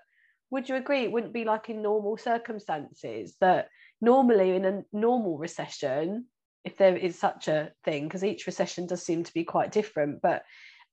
would 0.51 0.69
you 0.69 0.75
agree 0.75 1.03
it 1.03 1.11
wouldn't 1.11 1.33
be 1.33 1.45
like 1.45 1.69
in 1.69 1.81
normal 1.81 2.17
circumstances 2.17 3.35
that 3.41 3.69
normally 4.01 4.51
in 4.51 4.65
a 4.65 4.83
normal 4.91 5.37
recession, 5.37 6.25
if 6.63 6.77
there 6.77 6.95
is 6.95 7.17
such 7.17 7.47
a 7.47 7.71
thing, 7.83 8.03
because 8.03 8.23
each 8.23 8.45
recession 8.45 8.85
does 8.85 9.03
seem 9.03 9.23
to 9.23 9.33
be 9.33 9.43
quite 9.43 9.71
different, 9.71 10.21
but 10.21 10.43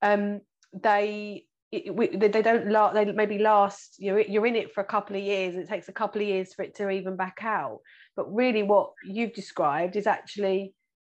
um, 0.01 0.41
they 0.73 1.45
it, 1.71 1.95
we, 1.95 2.09
they 2.09 2.41
don't 2.41 2.71
last 2.71 2.95
they 2.95 3.05
maybe 3.13 3.39
last 3.39 3.97
you're 3.99 4.21
you're 4.21 4.47
in 4.47 4.57
it 4.57 4.73
for 4.73 4.81
a 4.81 4.87
couple 4.87 5.17
of 5.17 5.23
years 5.23 5.55
it 5.55 5.69
takes 5.69 5.89
a 5.89 5.93
couple 5.93 6.23
of 6.23 6.27
years 6.27 6.55
for 6.55 6.63
it 6.63 6.75
to 6.77 6.89
even 6.89 7.17
back 7.17 7.41
out. 7.43 7.81
But 8.17 8.35
really 8.35 8.63
what 8.63 8.93
you've 9.05 9.35
described 9.35 9.97
is 9.97 10.07
actually 10.07 10.73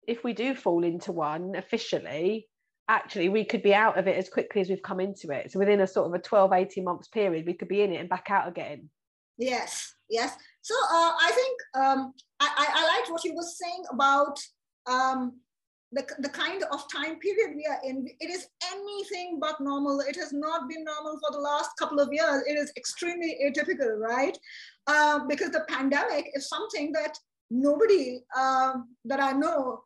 if 0.08 0.24
we 0.24 0.34
do 0.34 0.56
fall 0.56 0.84
into 0.84 1.12
one 1.12 1.56
officially 1.56 2.49
actually 2.90 3.30
we 3.30 3.46
could 3.46 3.64
be 3.64 3.74
out 3.74 3.98
of 3.98 4.08
it 4.08 4.18
as 4.18 4.28
quickly 4.28 4.60
as 4.60 4.68
we've 4.68 4.82
come 4.82 5.00
into 5.00 5.32
it 5.32 5.50
so 5.50 5.60
within 5.60 5.80
a 5.80 5.88
sort 5.88 6.08
of 6.08 6.14
a 6.14 6.20
12 6.20 6.52
18 6.52 6.84
months 6.84 7.08
period 7.08 7.46
we 7.46 7.54
could 7.54 7.70
be 7.70 7.82
in 7.82 7.94
it 7.94 7.98
and 8.02 8.10
back 8.10 8.28
out 8.30 8.48
again 8.48 8.90
Yes, 9.40 9.96
yes. 10.10 10.36
So 10.62 10.76
uh, 10.76 11.14
I 11.18 11.32
think 11.34 11.58
um, 11.74 12.14
I, 12.42 12.50
I, 12.58 12.98
liked 12.98 13.10
what 13.10 13.24
you 13.24 13.34
were 13.34 13.42
saying 13.42 13.84
about 13.90 14.38
um, 14.86 15.40
the, 15.94 16.06
the 16.20 16.28
kind 16.28 16.62
of 16.64 16.84
time 16.92 17.18
period 17.20 17.56
we 17.56 17.66
are 17.66 17.80
in. 17.86 18.06
It 18.20 18.30
is 18.30 18.48
anything 18.70 19.40
but 19.40 19.62
normal. 19.62 20.02
It 20.02 20.18
has 20.18 20.34
not 20.34 20.68
been 20.68 20.84
normal 20.84 21.18
for 21.22 21.32
the 21.32 21.40
last 21.40 21.70
couple 21.80 22.02
of 22.02 22.10
years. 22.12 22.44
It 22.48 22.58
is 22.58 22.74
extremely 22.76 23.38
atypical, 23.48 23.98
right? 23.98 24.38
Uh, 24.88 25.20
because 25.30 25.52
the 25.52 25.66
pandemic 25.70 26.30
is 26.34 26.50
something 26.50 26.92
that 26.92 27.18
nobody 27.50 28.20
um, 28.38 28.90
that 29.06 29.22
I 29.22 29.32
know 29.32 29.84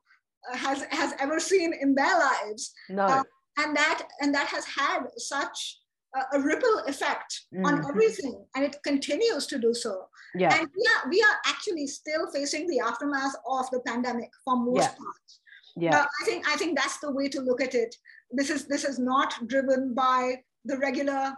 has 0.53 0.84
has 0.91 1.13
ever 1.19 1.39
seen 1.39 1.73
in 1.73 1.95
their 1.95 2.17
lives. 2.19 2.73
No. 2.89 3.03
Uh, 3.03 3.23
and 3.58 3.75
that 3.75 4.08
and 4.21 4.34
that 4.34 4.47
has 4.47 4.65
had 4.65 5.01
such 5.17 5.79
a, 6.15 6.38
a 6.38 6.39
ripple 6.41 6.79
effect 6.88 7.41
on 7.65 7.82
Mhm. 7.82 7.89
everything 7.89 8.45
and 8.56 8.65
it 8.65 8.77
continues 8.84 9.45
to 9.47 9.58
do 9.60 9.73
so. 9.73 10.08
Yeah. 10.36 10.53
And 10.56 10.67
we 10.75 10.84
are 10.93 11.10
we 11.10 11.21
are 11.21 11.38
actually 11.45 11.88
still 11.88 12.29
facing 12.32 12.67
the 12.67 12.79
aftermath 12.79 13.36
of 13.47 13.69
the 13.71 13.79
pandemic 13.82 14.32
for 14.43 14.56
most 14.58 14.77
Yeah. 14.91 14.95
parts. 14.95 15.39
Yeah. 15.75 16.06
I 16.21 16.25
think 16.25 16.47
i 16.47 16.56
think 16.56 16.77
that's 16.77 16.99
the 16.99 17.12
way 17.12 17.27
to 17.29 17.41
look 17.41 17.62
at 17.62 17.73
it. 17.75 17.95
This 18.32 18.49
is 18.49 18.65
this 18.67 18.84
is 18.84 18.99
not 18.99 19.47
driven 19.47 19.93
by 19.93 20.43
the 20.65 20.77
regular 20.77 21.36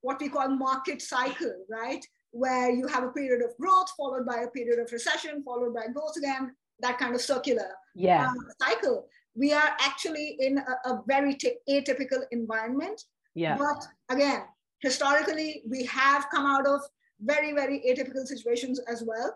what 0.00 0.20
we 0.20 0.28
call 0.28 0.48
market 0.48 1.00
cycle 1.00 1.54
right? 1.70 2.04
Where 2.32 2.70
you 2.70 2.86
have 2.88 3.04
a 3.04 3.12
period 3.12 3.42
of 3.44 3.56
growth 3.60 3.90
followed 3.96 4.26
by 4.26 4.38
a 4.42 4.50
period 4.56 4.78
of 4.80 4.90
recession 4.90 5.42
followed 5.44 5.74
by 5.74 5.86
growth 5.94 6.16
again 6.16 6.54
that 6.82 6.98
kind 6.98 7.14
of 7.14 7.20
circular 7.20 7.70
yeah 7.94 8.28
um, 8.28 8.36
cycle. 8.60 9.06
We 9.34 9.52
are 9.52 9.70
actually 9.80 10.36
in 10.40 10.58
a, 10.58 10.90
a 10.90 11.02
very 11.06 11.34
t- 11.34 11.56
atypical 11.68 12.22
environment. 12.32 13.00
yeah 13.34 13.56
But 13.56 13.80
again, 14.14 14.42
historically, 14.80 15.62
we 15.66 15.84
have 15.86 16.26
come 16.30 16.44
out 16.44 16.66
of 16.66 16.80
very, 17.20 17.52
very 17.52 17.78
atypical 17.88 18.26
situations 18.26 18.78
as 18.92 19.02
well. 19.06 19.30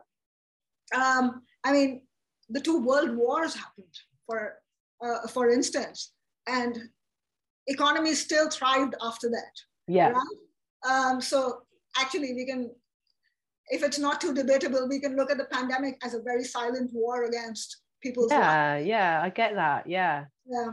Um, 0.94 1.42
I 1.64 1.72
mean, 1.72 2.02
the 2.50 2.60
two 2.60 2.78
world 2.84 3.16
wars 3.16 3.54
happened, 3.54 3.94
for, 4.26 4.56
uh, 5.04 5.26
for 5.28 5.48
instance, 5.50 6.12
and 6.46 6.78
economies 7.66 8.20
still 8.20 8.50
thrived 8.50 8.94
after 9.02 9.28
that. 9.30 9.54
yeah 9.88 10.10
right? 10.10 10.40
Um, 10.90 11.20
so 11.20 11.62
actually 11.98 12.34
we 12.34 12.44
can 12.46 12.70
if 13.68 13.82
it's 13.82 13.98
not 13.98 14.20
too 14.20 14.32
debatable 14.34 14.88
we 14.88 15.00
can 15.00 15.16
look 15.16 15.30
at 15.30 15.38
the 15.38 15.44
pandemic 15.46 15.98
as 16.04 16.14
a 16.14 16.20
very 16.20 16.44
silent 16.44 16.90
war 16.92 17.24
against 17.24 17.78
people's 18.02 18.30
yeah 18.30 18.74
lives. 18.74 18.86
yeah 18.86 19.20
i 19.22 19.28
get 19.28 19.54
that 19.54 19.86
yeah 19.86 20.24
yeah 20.46 20.72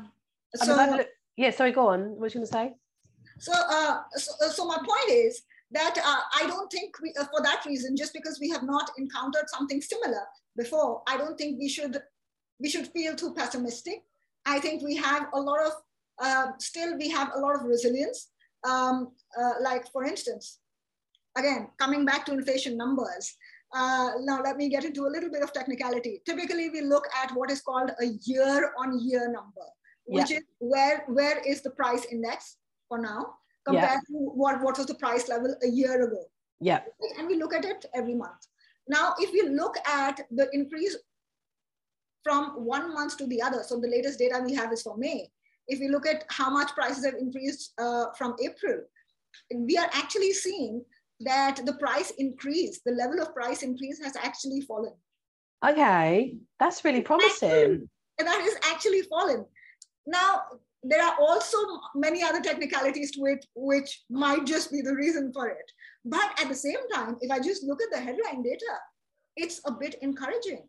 I 0.61 0.65
so 0.65 0.77
mean, 0.77 0.97
look- 0.97 1.07
yeah 1.37 1.51
sorry 1.51 1.71
go 1.71 1.87
on 1.87 2.11
what 2.11 2.19
was 2.19 2.33
you 2.35 2.39
going 2.39 2.47
to 2.47 2.53
say 2.53 2.75
so, 3.39 3.51
uh, 3.51 4.01
so, 4.15 4.31
so 4.49 4.65
my 4.65 4.77
point 4.77 5.09
is 5.09 5.41
that 5.71 5.97
uh, 5.97 6.43
I 6.43 6.47
don't 6.47 6.71
think 6.71 6.95
we, 7.01 7.13
uh, 7.19 7.25
for 7.25 7.41
that 7.41 7.63
reason, 7.65 7.95
just 7.97 8.13
because 8.13 8.39
we 8.39 8.49
have 8.49 8.63
not 8.63 8.91
encountered 8.97 9.49
something 9.49 9.81
similar 9.81 10.21
before, 10.55 11.01
I 11.07 11.17
don't 11.17 11.37
think 11.37 11.59
we 11.59 11.67
should 11.67 12.01
we 12.59 12.69
should 12.69 12.87
feel 12.89 13.15
too 13.15 13.33
pessimistic. 13.33 14.03
I 14.45 14.59
think 14.59 14.83
we 14.83 14.95
have 14.97 15.27
a 15.33 15.39
lot 15.39 15.65
of 15.65 15.71
uh, 16.21 16.51
still 16.59 16.95
we 16.97 17.09
have 17.09 17.31
a 17.35 17.39
lot 17.39 17.55
of 17.55 17.63
resilience. 17.63 18.29
Um, 18.69 19.11
uh, 19.37 19.53
like 19.61 19.91
for 19.91 20.05
instance, 20.05 20.59
again 21.37 21.69
coming 21.79 22.05
back 22.05 22.25
to 22.25 22.33
inflation 22.33 22.77
numbers. 22.77 23.35
Uh, 23.75 24.11
now 24.21 24.41
let 24.43 24.55
me 24.55 24.69
get 24.69 24.85
into 24.85 25.07
a 25.07 25.11
little 25.15 25.31
bit 25.31 25.41
of 25.41 25.51
technicality. 25.51 26.21
Typically, 26.25 26.69
we 26.69 26.81
look 26.81 27.07
at 27.23 27.31
what 27.35 27.49
is 27.49 27.61
called 27.61 27.89
a 27.99 28.05
year-on-year 28.21 29.31
number, 29.31 29.67
which 30.05 30.31
is 30.31 30.43
where 30.59 31.03
where 31.07 31.39
is 31.39 31.61
the 31.63 31.71
price 31.71 32.05
index 32.11 32.57
for 32.87 32.99
now 32.99 33.33
compared 33.65 34.01
to 34.07 34.13
what, 34.13 34.61
what 34.61 34.77
was 34.77 34.87
the 34.87 34.95
price 34.95 35.27
level 35.29 35.55
a 35.63 35.67
year 35.67 36.05
ago. 36.05 36.23
yeah 36.59 36.81
And 37.17 37.27
we 37.27 37.35
look 37.35 37.53
at 37.53 37.65
it 37.65 37.85
every 37.95 38.13
month. 38.13 38.47
Now, 38.87 39.13
if 39.19 39.31
we 39.31 39.49
look 39.49 39.75
at 39.87 40.19
the 40.31 40.49
increase 40.51 40.97
from 42.23 42.65
one 42.65 42.93
month 42.93 43.17
to 43.17 43.27
the 43.27 43.41
other, 43.41 43.63
so 43.63 43.79
the 43.79 43.87
latest 43.87 44.19
data 44.19 44.41
we 44.45 44.53
have 44.53 44.71
is 44.71 44.81
for 44.81 44.97
May. 44.97 45.29
If 45.67 45.79
we 45.79 45.87
look 45.87 46.05
at 46.05 46.25
how 46.29 46.49
much 46.49 46.73
prices 46.73 47.05
have 47.05 47.15
increased 47.15 47.73
uh, 47.79 48.07
from 48.17 48.35
April, 48.43 48.81
we 49.55 49.77
are 49.77 49.89
actually 49.93 50.33
seeing 50.33 50.83
that 51.21 51.61
the 51.65 51.73
price 51.73 52.11
increase, 52.17 52.81
the 52.85 52.91
level 52.91 53.21
of 53.21 53.33
price 53.33 53.63
increase 53.63 54.03
has 54.03 54.15
actually 54.15 54.61
fallen. 54.61 54.93
okay 55.65 56.35
that's 56.59 56.83
really 56.85 57.01
promising 57.01 57.87
And 58.19 58.27
that 58.27 58.41
is 58.41 58.55
actually 58.71 59.01
fallen. 59.03 59.45
Now, 60.05 60.41
there 60.83 61.01
are 61.01 61.15
also 61.19 61.57
many 61.95 62.21
other 62.21 62.41
technicalities 62.41 63.11
to 63.11 63.21
it, 63.25 63.45
which 63.55 64.03
might 64.09 64.45
just 64.45 64.71
be 64.71 64.81
the 64.81 64.93
reason 64.93 65.31
for 65.33 65.47
it. 65.47 65.67
But 66.05 66.29
at 66.41 66.47
the 66.49 66.59
same 66.67 66.83
time, 66.93 67.17
if 67.21 67.31
I 67.31 67.39
just 67.39 67.63
look 67.63 67.81
at 67.81 67.89
the 67.91 68.01
headline 68.07 68.43
data, 68.43 68.73
it's 69.35 69.61
a 69.65 69.71
bit 69.71 69.95
encouraging, 70.01 70.67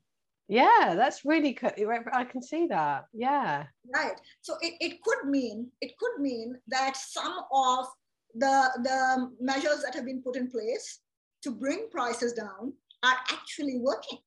yeah 0.48 0.94
that's 0.94 1.24
really 1.24 1.54
co- 1.54 1.72
i 2.12 2.24
can 2.24 2.42
see 2.42 2.66
that 2.66 3.06
yeah 3.14 3.64
right? 3.94 4.20
So 4.42 4.56
it, 4.60 4.74
it 4.80 5.02
could 5.02 5.28
mean, 5.28 5.70
it 5.80 5.96
could 5.98 6.20
mean 6.20 6.56
that 6.68 6.96
some 6.96 7.40
of 7.52 7.86
the, 8.34 8.70
the 8.82 9.30
measures 9.40 9.82
that 9.84 9.94
have 9.94 10.04
been 10.04 10.22
put 10.22 10.36
in 10.36 10.50
place 10.50 11.00
to 11.42 11.50
bring 11.50 11.88
prices 11.90 12.32
down 12.32 12.72
are 13.02 13.16
actually 13.30 13.78
working. 13.78 14.18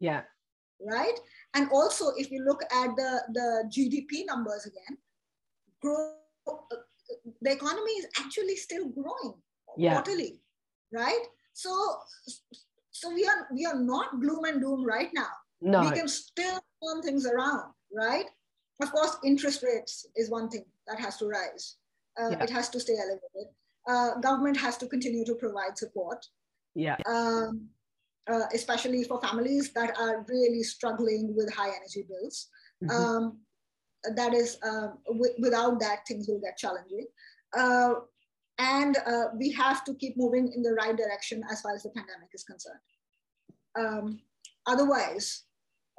yeah 0.00 0.22
right? 0.80 1.18
And 1.54 1.70
also, 1.72 2.10
if 2.16 2.30
you 2.30 2.44
look 2.44 2.62
at 2.64 2.94
the, 2.96 3.22
the 3.32 3.64
GDP 3.74 4.26
numbers 4.26 4.66
again, 4.66 4.98
grow, 5.80 6.12
uh, 6.46 6.76
the 7.40 7.52
economy 7.52 7.92
is 7.92 8.06
actually 8.18 8.56
still 8.56 8.88
growing 8.88 9.34
Yeah. 9.76 9.94
quarterly, 9.94 10.40
right? 10.92 11.24
So, 11.52 11.70
so 12.90 13.12
we 13.12 13.26
are 13.26 13.46
we 13.52 13.64
are 13.64 13.78
not 13.78 14.20
gloom 14.20 14.44
and 14.44 14.60
doom 14.60 14.84
right 14.84 15.10
now. 15.14 15.32
no 15.60 15.80
We 15.80 15.90
can 15.90 16.08
still 16.08 16.60
turn 16.84 17.02
things 17.02 17.26
around, 17.26 17.72
right? 17.92 18.26
Of 18.82 18.92
course, 18.92 19.16
interest 19.24 19.62
rates 19.62 20.06
is 20.16 20.30
one 20.30 20.48
thing 20.50 20.64
that 20.86 20.98
has 21.00 21.16
to 21.18 21.26
rise. 21.26 21.76
Uh, 22.20 22.30
Yeah. 22.30 22.42
It 22.44 22.50
has 22.50 22.68
to 22.70 22.80
stay 22.80 22.96
elevated. 22.96 23.48
Uh, 23.86 24.18
government 24.20 24.56
has 24.56 24.76
to 24.78 24.86
continue 24.88 25.24
to 25.24 25.34
provide 25.34 25.78
support 25.78 26.26
yeah 26.74 26.96
um, 27.06 27.68
uh, 28.32 28.46
especially 28.52 29.02
for 29.04 29.20
families 29.20 29.72
that 29.72 29.96
are 29.98 30.24
really 30.28 30.62
struggling 30.62 31.34
with 31.36 31.48
high 31.52 31.72
energy 31.78 32.02
bills. 32.08 32.48
Mhm. 32.82 32.90
Um, 32.90 33.22
that 34.14 34.34
is, 34.34 34.58
um, 34.62 34.98
wi- 35.06 35.36
without 35.38 35.78
that, 35.80 36.06
things 36.06 36.28
will 36.28 36.40
get 36.40 36.56
challenging. 36.58 37.06
Uh, 37.56 37.94
and 38.58 38.96
uh, 39.12 39.26
we 39.40 39.50
have 39.52 39.84
to 39.84 39.94
keep 39.94 40.16
moving 40.16 40.52
in 40.52 40.62
the 40.62 40.72
right 40.72 40.96
direction 40.96 41.42
as 41.50 41.60
far 41.62 41.74
as 41.74 41.82
the 41.84 41.90
pandemic 41.90 42.30
is 42.32 42.44
concerned. 42.44 42.80
Um, 43.74 44.20
otherwise, 44.66 45.44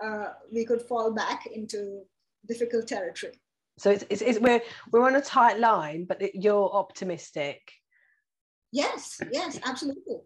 uh, 0.03 0.34
we 0.51 0.65
could 0.65 0.82
fall 0.82 1.12
back 1.12 1.45
into 1.47 2.06
difficult 2.47 2.88
territory. 2.88 3.39
So 3.77 3.91
it's, 3.91 4.03
it's, 4.09 4.21
it's 4.21 4.39
we're 4.39 4.61
we're 4.91 5.05
on 5.05 5.15
a 5.15 5.21
tight 5.21 5.59
line 5.59 6.05
but 6.05 6.21
you're 6.35 6.71
optimistic 6.73 7.71
Yes, 8.71 9.19
yes, 9.31 9.59
absolutely. 9.65 10.17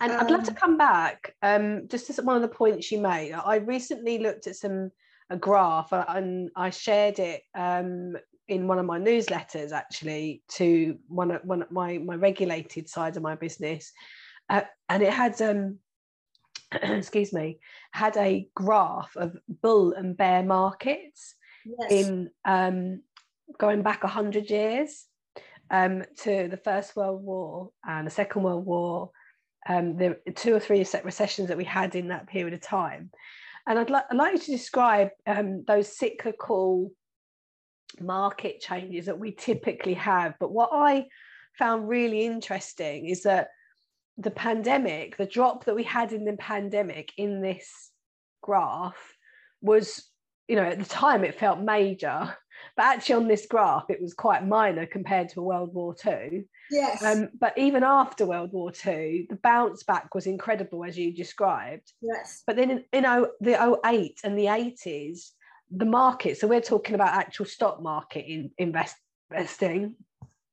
And 0.00 0.12
I'd 0.12 0.30
love 0.30 0.44
to 0.44 0.50
Um, 0.50 0.56
come 0.56 0.76
back 0.76 1.34
um, 1.42 1.88
just 1.88 2.06
to 2.06 2.22
one 2.22 2.36
of 2.36 2.42
the 2.42 2.48
points 2.48 2.90
you 2.92 3.00
made. 3.00 3.32
I 3.32 3.56
recently 3.56 4.18
looked 4.18 4.46
at 4.46 4.56
some 4.56 4.90
a 5.30 5.36
graph 5.36 5.92
uh, 5.92 6.04
and 6.08 6.50
I 6.54 6.70
shared 6.70 7.18
it 7.18 7.42
um, 7.54 8.16
in 8.46 8.66
one 8.66 8.78
of 8.78 8.84
my 8.84 8.98
newsletters 8.98 9.72
actually 9.72 10.42
to 10.48 10.98
one 11.08 11.30
of 11.30 11.40
one 11.44 11.62
of 11.62 11.70
my 11.70 11.98
my 11.98 12.14
regulated 12.16 12.88
side 12.88 13.16
of 13.16 13.22
my 13.22 13.34
business, 13.34 13.90
uh, 14.50 14.62
and 14.90 15.02
it 15.02 15.12
had 15.12 15.40
um, 15.40 15.78
excuse 16.72 17.32
me 17.32 17.58
had 17.92 18.16
a 18.18 18.48
graph 18.54 19.16
of 19.16 19.36
bull 19.62 19.92
and 19.94 20.16
bear 20.16 20.42
markets 20.42 21.36
Yes, 21.64 21.92
in 21.92 22.30
um, 22.44 23.02
going 23.58 23.82
back 23.82 24.02
100 24.02 24.50
years 24.50 25.06
um, 25.70 26.02
to 26.22 26.48
the 26.48 26.56
First 26.56 26.96
World 26.96 27.22
War 27.22 27.70
and 27.86 28.06
the 28.06 28.10
Second 28.10 28.42
World 28.42 28.66
War, 28.66 29.10
um, 29.68 29.96
the 29.96 30.18
two 30.34 30.54
or 30.54 30.60
three 30.60 30.84
recessions 31.04 31.48
that 31.48 31.56
we 31.56 31.64
had 31.64 31.94
in 31.94 32.08
that 32.08 32.26
period 32.26 32.54
of 32.54 32.60
time. 32.60 33.10
And 33.66 33.78
I'd, 33.78 33.90
li- 33.90 34.00
I'd 34.10 34.16
like 34.16 34.32
you 34.34 34.38
to 34.40 34.50
describe 34.50 35.08
um, 35.26 35.64
those 35.66 35.96
cyclical 35.96 36.90
market 38.00 38.60
changes 38.60 39.06
that 39.06 39.18
we 39.18 39.32
typically 39.32 39.94
have. 39.94 40.34
But 40.38 40.52
what 40.52 40.70
I 40.72 41.06
found 41.58 41.88
really 41.88 42.26
interesting 42.26 43.06
is 43.06 43.22
that 43.22 43.48
the 44.18 44.30
pandemic, 44.30 45.16
the 45.16 45.26
drop 45.26 45.64
that 45.64 45.74
we 45.74 45.82
had 45.82 46.12
in 46.12 46.24
the 46.24 46.34
pandemic 46.34 47.12
in 47.16 47.40
this 47.40 47.90
graph 48.42 49.16
was 49.60 50.04
you 50.48 50.56
know, 50.56 50.62
at 50.62 50.78
the 50.78 50.84
time 50.84 51.24
it 51.24 51.38
felt 51.38 51.60
major, 51.60 52.36
but 52.76 52.84
actually 52.84 53.14
on 53.16 53.28
this 53.28 53.46
graph 53.46 53.86
it 53.88 54.00
was 54.00 54.14
quite 54.14 54.46
minor 54.46 54.86
compared 54.86 55.28
to 55.30 55.42
World 55.42 55.72
War 55.72 55.94
II. 56.06 56.44
yes, 56.70 57.02
Um, 57.02 57.28
but 57.38 57.56
even 57.56 57.82
after 57.82 58.26
World 58.26 58.52
War 58.52 58.72
II, 58.86 59.26
the 59.30 59.36
bounce 59.36 59.82
back 59.82 60.14
was 60.14 60.26
incredible, 60.26 60.84
as 60.84 60.98
you 60.98 61.12
described. 61.12 61.92
yes, 62.00 62.42
But 62.46 62.56
then 62.56 62.70
in, 62.70 62.84
in 62.92 63.06
oh, 63.06 63.30
the 63.40 63.80
08 63.84 64.20
and 64.24 64.38
the 64.38 64.46
80s, 64.46 65.30
the 65.70 65.84
market, 65.86 66.38
so 66.38 66.46
we're 66.46 66.60
talking 66.60 66.94
about 66.94 67.14
actual 67.14 67.46
stock 67.46 67.82
market 67.82 68.26
in, 68.30 68.50
invest, 68.58 68.96
investing, 69.30 69.94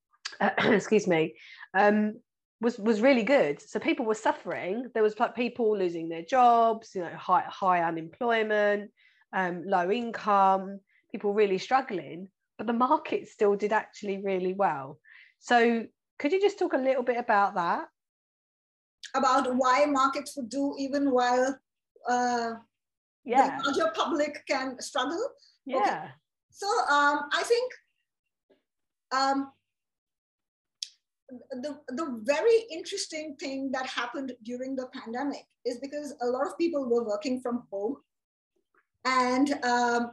excuse 0.58 1.06
me, 1.06 1.34
um, 1.74 2.18
was, 2.60 2.78
was 2.78 3.00
really 3.00 3.24
good. 3.24 3.60
So 3.60 3.78
people 3.78 4.06
were 4.06 4.14
suffering. 4.14 4.88
There 4.94 5.02
was 5.02 5.18
like 5.18 5.34
people 5.34 5.76
losing 5.76 6.08
their 6.08 6.22
jobs, 6.22 6.94
you 6.94 7.02
know, 7.02 7.14
high, 7.16 7.44
high 7.48 7.82
unemployment, 7.82 8.90
um, 9.32 9.64
low 9.66 9.90
income, 9.90 10.80
people 11.10 11.34
really 11.34 11.58
struggling, 11.58 12.28
but 12.58 12.66
the 12.66 12.72
market 12.72 13.28
still 13.28 13.56
did 13.56 13.72
actually 13.72 14.22
really 14.22 14.54
well. 14.54 14.98
So 15.38 15.86
could 16.18 16.32
you 16.32 16.40
just 16.40 16.58
talk 16.58 16.72
a 16.72 16.78
little 16.78 17.02
bit 17.02 17.18
about 17.18 17.54
that? 17.54 17.86
about 19.14 19.54
why 19.56 19.84
markets 19.86 20.36
would 20.36 20.48
do 20.48 20.74
even 20.78 21.10
while 21.10 21.58
uh, 22.08 22.52
Yeah, 23.24 23.58
the 23.58 23.64
larger 23.64 23.92
public 23.94 24.44
can 24.48 24.80
struggle. 24.80 25.28
yeah, 25.66 26.08
So 26.50 26.66
um, 26.90 27.28
I 27.32 27.42
think 27.44 27.72
um, 29.12 29.52
the, 31.50 31.78
the 31.88 32.20
very 32.22 32.64
interesting 32.70 33.36
thing 33.38 33.70
that 33.72 33.86
happened 33.86 34.32
during 34.42 34.76
the 34.76 34.86
pandemic 34.92 35.46
is 35.64 35.78
because 35.78 36.14
a 36.22 36.26
lot 36.26 36.46
of 36.46 36.58
people 36.58 36.88
were 36.88 37.04
working 37.04 37.40
from 37.40 37.64
home 37.70 37.96
and 39.04 39.52
um, 39.64 40.12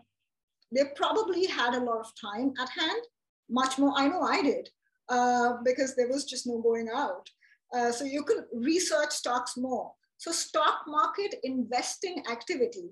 they 0.71 0.83
probably 0.95 1.45
had 1.45 1.73
a 1.75 1.83
lot 1.83 1.99
of 1.99 2.11
time 2.19 2.53
at 2.59 2.69
hand, 2.69 3.01
much 3.49 3.77
more, 3.77 3.93
I 3.95 4.07
know 4.07 4.21
I 4.21 4.41
did, 4.41 4.69
uh, 5.09 5.53
because 5.63 5.95
there 5.95 6.07
was 6.07 6.25
just 6.25 6.47
no 6.47 6.59
going 6.59 6.89
out. 6.93 7.29
Uh, 7.73 7.91
so 7.91 8.03
you 8.03 8.23
could 8.23 8.45
research 8.53 9.11
stocks 9.11 9.57
more. 9.57 9.91
So 10.17 10.31
stock 10.31 10.81
market 10.87 11.35
investing 11.43 12.23
activity 12.29 12.89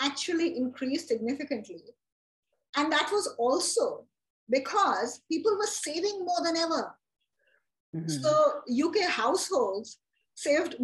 actually 0.00 0.56
increased 0.56 1.08
significantly. 1.08 1.82
And 2.76 2.92
that 2.92 3.08
was 3.10 3.34
also 3.38 4.06
because 4.50 5.22
people 5.30 5.56
were 5.56 5.66
saving 5.66 6.24
more 6.24 6.42
than 6.44 6.56
ever. 6.56 6.96
Mhm. 7.94 8.22
So 8.22 8.62
UK 8.68 9.00
households 9.08 9.98
saved 10.34 10.76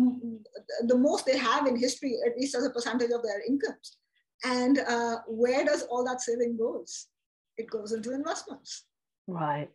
the 0.87 0.97
most 0.97 1.27
they 1.27 1.37
have 1.37 1.67
in 1.67 1.77
history, 1.77 2.19
at 2.27 2.37
least 2.39 2.55
as 2.55 2.65
a 2.65 2.71
percentage 2.71 3.11
of 3.11 3.23
their 3.23 3.41
incomes. 3.43 3.99
And 4.45 4.81
uh, 4.81 5.19
where 5.27 5.65
does 5.65 5.83
all 5.83 6.05
that 6.05 6.21
saving 6.21 6.57
goes? 6.57 7.07
It 7.57 7.71
goes 7.71 7.93
into 7.93 8.13
investments, 8.13 8.85
right. 9.27 9.69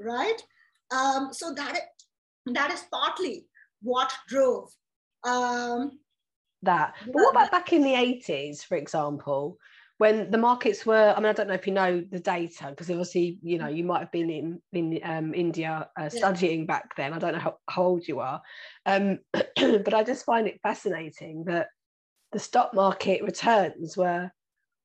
right? 0.00 0.42
Um, 0.90 1.28
so 1.32 1.52
that 1.54 1.78
that 2.46 2.72
is 2.72 2.84
partly 2.90 3.46
what 3.82 4.12
drove 4.28 4.70
um, 5.24 5.98
that. 6.62 6.94
But 7.06 7.14
what 7.14 7.30
about 7.30 7.50
back 7.50 7.72
in 7.72 7.82
the 7.82 7.92
80s, 7.92 8.64
for 8.64 8.76
example, 8.76 9.58
when 9.98 10.30
the 10.30 10.38
markets 10.38 10.86
were, 10.86 11.12
I 11.16 11.20
mean, 11.20 11.26
I 11.26 11.32
don't 11.32 11.48
know 11.48 11.54
if 11.54 11.66
you 11.66 11.72
know 11.72 12.02
the 12.10 12.20
data, 12.20 12.68
because 12.70 12.88
obviously, 12.88 13.38
you 13.42 13.58
know, 13.58 13.66
you 13.66 13.84
might 13.84 13.98
have 13.98 14.12
been 14.12 14.30
in, 14.30 14.62
in 14.72 15.00
um, 15.02 15.34
India 15.34 15.88
uh, 16.00 16.08
studying 16.08 16.60
yeah. 16.60 16.66
back 16.66 16.96
then. 16.96 17.12
I 17.12 17.18
don't 17.18 17.32
know 17.32 17.40
how, 17.40 17.58
how 17.68 17.82
old 17.82 18.06
you 18.06 18.20
are. 18.20 18.40
Um, 18.86 19.18
but 19.32 19.94
I 19.94 20.04
just 20.04 20.24
find 20.24 20.46
it 20.46 20.60
fascinating 20.62 21.44
that 21.46 21.68
the 22.32 22.38
stock 22.38 22.74
market 22.74 23.22
returns 23.22 23.96
were 23.96 24.30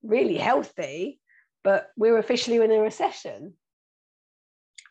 really 0.01 0.37
healthy, 0.37 1.19
but 1.63 1.89
we 1.97 2.09
are 2.09 2.17
officially 2.17 2.57
in 2.57 2.71
a 2.71 2.79
recession. 2.79 3.53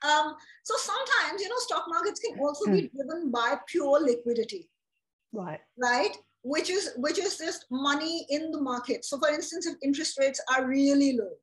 Um, 0.03 0.35
so 0.65 0.75
sometimes, 0.77 1.41
you 1.41 1.49
know, 1.49 1.59
stock 1.59 1.85
markets 1.89 2.21
can 2.21 2.39
also 2.39 2.71
be 2.71 2.89
hmm. 2.89 2.97
driven 2.97 3.31
by 3.31 3.57
pure 3.69 4.01
liquidity. 4.01 4.69
Right. 5.33 5.61
Right. 5.79 6.17
Which 6.43 6.71
is 6.71 6.91
which 6.97 7.19
is 7.19 7.39
just 7.39 7.67
money 7.71 8.27
in 8.29 8.51
the 8.51 8.61
market. 8.61 9.05
So, 9.05 9.19
for 9.19 9.29
instance, 9.29 9.67
if 9.67 9.77
interest 9.83 10.19
rates 10.19 10.41
are 10.53 10.67
really 10.67 11.17
low, 11.17 11.37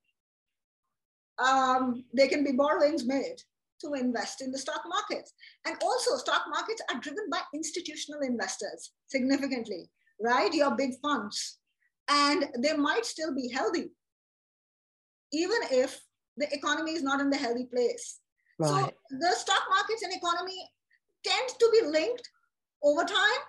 um, 1.44 2.04
there 2.12 2.28
can 2.28 2.44
be 2.44 2.52
borrowings 2.52 3.06
made 3.06 3.38
to 3.80 3.94
invest 3.94 4.42
in 4.42 4.52
the 4.52 4.58
stock 4.58 4.82
markets. 4.86 5.34
And 5.66 5.78
also, 5.82 6.18
stock 6.18 6.44
markets 6.50 6.82
are 6.92 7.00
driven 7.00 7.30
by 7.32 7.40
institutional 7.54 8.22
investors 8.22 8.92
significantly, 9.08 9.90
right? 10.22 10.54
Your 10.54 10.76
big 10.76 10.92
funds. 11.02 11.58
And 12.10 12.46
they 12.58 12.74
might 12.74 13.06
still 13.06 13.36
be 13.36 13.50
healthy, 13.50 13.92
even 15.32 15.58
if 15.72 16.00
the 16.38 16.52
economy 16.54 16.92
is 16.92 17.04
not 17.04 17.22
in 17.22 17.30
the 17.30 17.38
healthy 17.38 17.66
place. 17.66 18.20
Right. 18.58 18.70
So 18.70 19.18
the 19.20 19.32
stock 19.36 19.64
markets 19.70 20.04
and 20.04 20.14
economy 20.14 20.58
tend 21.24 21.50
to 21.50 21.70
be 21.72 21.88
linked 21.88 22.28
over 22.84 23.04
time, 23.04 23.42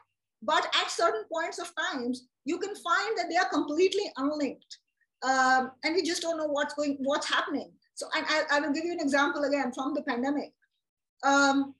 but 0.42 0.66
at 0.80 0.90
certain 0.90 1.24
points 1.32 1.58
of 1.58 1.72
times, 1.90 2.26
you 2.44 2.58
can 2.58 2.74
find 2.74 3.18
that 3.18 3.26
they 3.30 3.36
are 3.36 3.48
completely 3.48 4.12
unlinked. 4.16 4.78
Um, 5.22 5.72
and 5.84 5.94
we 5.94 6.02
just 6.02 6.22
don't 6.22 6.38
know 6.38 6.46
what's 6.46 6.74
going, 6.74 6.96
what's 7.00 7.28
happening. 7.28 7.70
So 7.94 8.06
I, 8.14 8.44
I, 8.50 8.60
will 8.60 8.72
give 8.72 8.84
you 8.84 8.92
an 8.92 9.00
example 9.00 9.44
again 9.44 9.72
from 9.74 9.92
the 9.92 10.02
pandemic. 10.02 10.52
Um, 11.22 11.74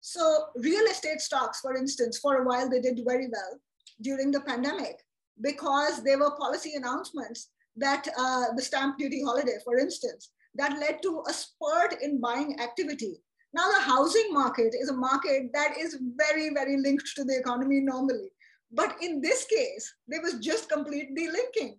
so 0.00 0.46
real 0.56 0.84
estate 0.86 1.20
stocks, 1.20 1.60
for 1.60 1.76
instance, 1.76 2.18
for 2.18 2.42
a 2.42 2.44
while 2.44 2.68
they 2.68 2.80
did 2.80 2.98
very 3.06 3.28
well 3.28 3.60
during 4.02 4.30
the 4.30 4.40
pandemic 4.40 4.96
because 5.40 6.02
there 6.02 6.18
were 6.18 6.36
policy 6.36 6.74
announcements 6.76 7.48
that 7.76 8.06
uh, 8.18 8.46
the 8.54 8.62
stamp 8.62 8.98
duty 8.98 9.22
holiday, 9.22 9.56
for 9.64 9.78
instance, 9.78 10.30
that 10.54 10.78
led 10.78 11.02
to 11.02 11.22
a 11.28 11.32
spurt 11.32 12.02
in 12.02 12.20
buying 12.20 12.60
activity. 12.60 13.16
Now, 13.54 13.68
the 13.70 13.80
housing 13.80 14.32
market 14.32 14.74
is 14.78 14.88
a 14.88 14.94
market 14.94 15.50
that 15.52 15.76
is 15.78 15.98
very, 16.16 16.50
very 16.54 16.76
linked 16.78 17.14
to 17.16 17.24
the 17.24 17.38
economy 17.38 17.80
normally. 17.80 18.30
But 18.70 18.96
in 19.02 19.20
this 19.20 19.44
case, 19.44 19.94
there 20.08 20.22
was 20.22 20.34
just 20.34 20.70
complete 20.70 21.16
delinking 21.16 21.76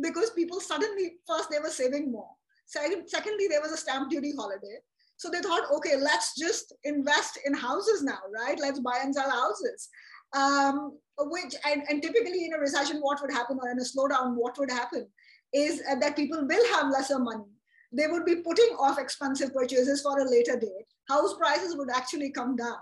because 0.00 0.30
people 0.30 0.60
suddenly, 0.60 1.14
first, 1.28 1.50
they 1.50 1.60
were 1.60 1.70
saving 1.70 2.10
more. 2.10 2.30
Second, 2.66 3.08
secondly, 3.08 3.46
there 3.48 3.60
was 3.60 3.72
a 3.72 3.76
stamp 3.76 4.10
duty 4.10 4.32
holiday. 4.36 4.78
So 5.16 5.30
they 5.30 5.40
thought, 5.40 5.70
okay, 5.70 5.96
let's 5.96 6.36
just 6.36 6.72
invest 6.82 7.38
in 7.44 7.54
houses 7.54 8.02
now, 8.02 8.18
right? 8.34 8.58
Let's 8.58 8.80
buy 8.80 8.98
and 9.02 9.14
sell 9.14 9.30
houses. 9.30 9.88
Um, 10.34 10.98
which, 11.18 11.54
and, 11.66 11.82
and 11.88 12.02
typically 12.02 12.46
in 12.46 12.54
a 12.54 12.58
recession, 12.58 12.98
what 13.00 13.20
would 13.20 13.32
happen, 13.32 13.58
or 13.62 13.70
in 13.70 13.78
a 13.78 13.82
slowdown, 13.82 14.34
what 14.34 14.58
would 14.58 14.70
happen 14.70 15.06
is 15.52 15.82
that 16.00 16.16
people 16.16 16.46
will 16.46 16.74
have 16.74 16.90
lesser 16.90 17.18
money 17.18 17.44
they 17.92 18.06
would 18.06 18.24
be 18.24 18.36
putting 18.36 18.74
off 18.78 18.98
expensive 18.98 19.52
purchases 19.52 20.00
for 20.02 20.18
a 20.18 20.28
later 20.28 20.58
date. 20.58 20.86
House 21.08 21.34
prices 21.34 21.76
would 21.76 21.90
actually 21.90 22.30
come 22.30 22.56
down. 22.56 22.76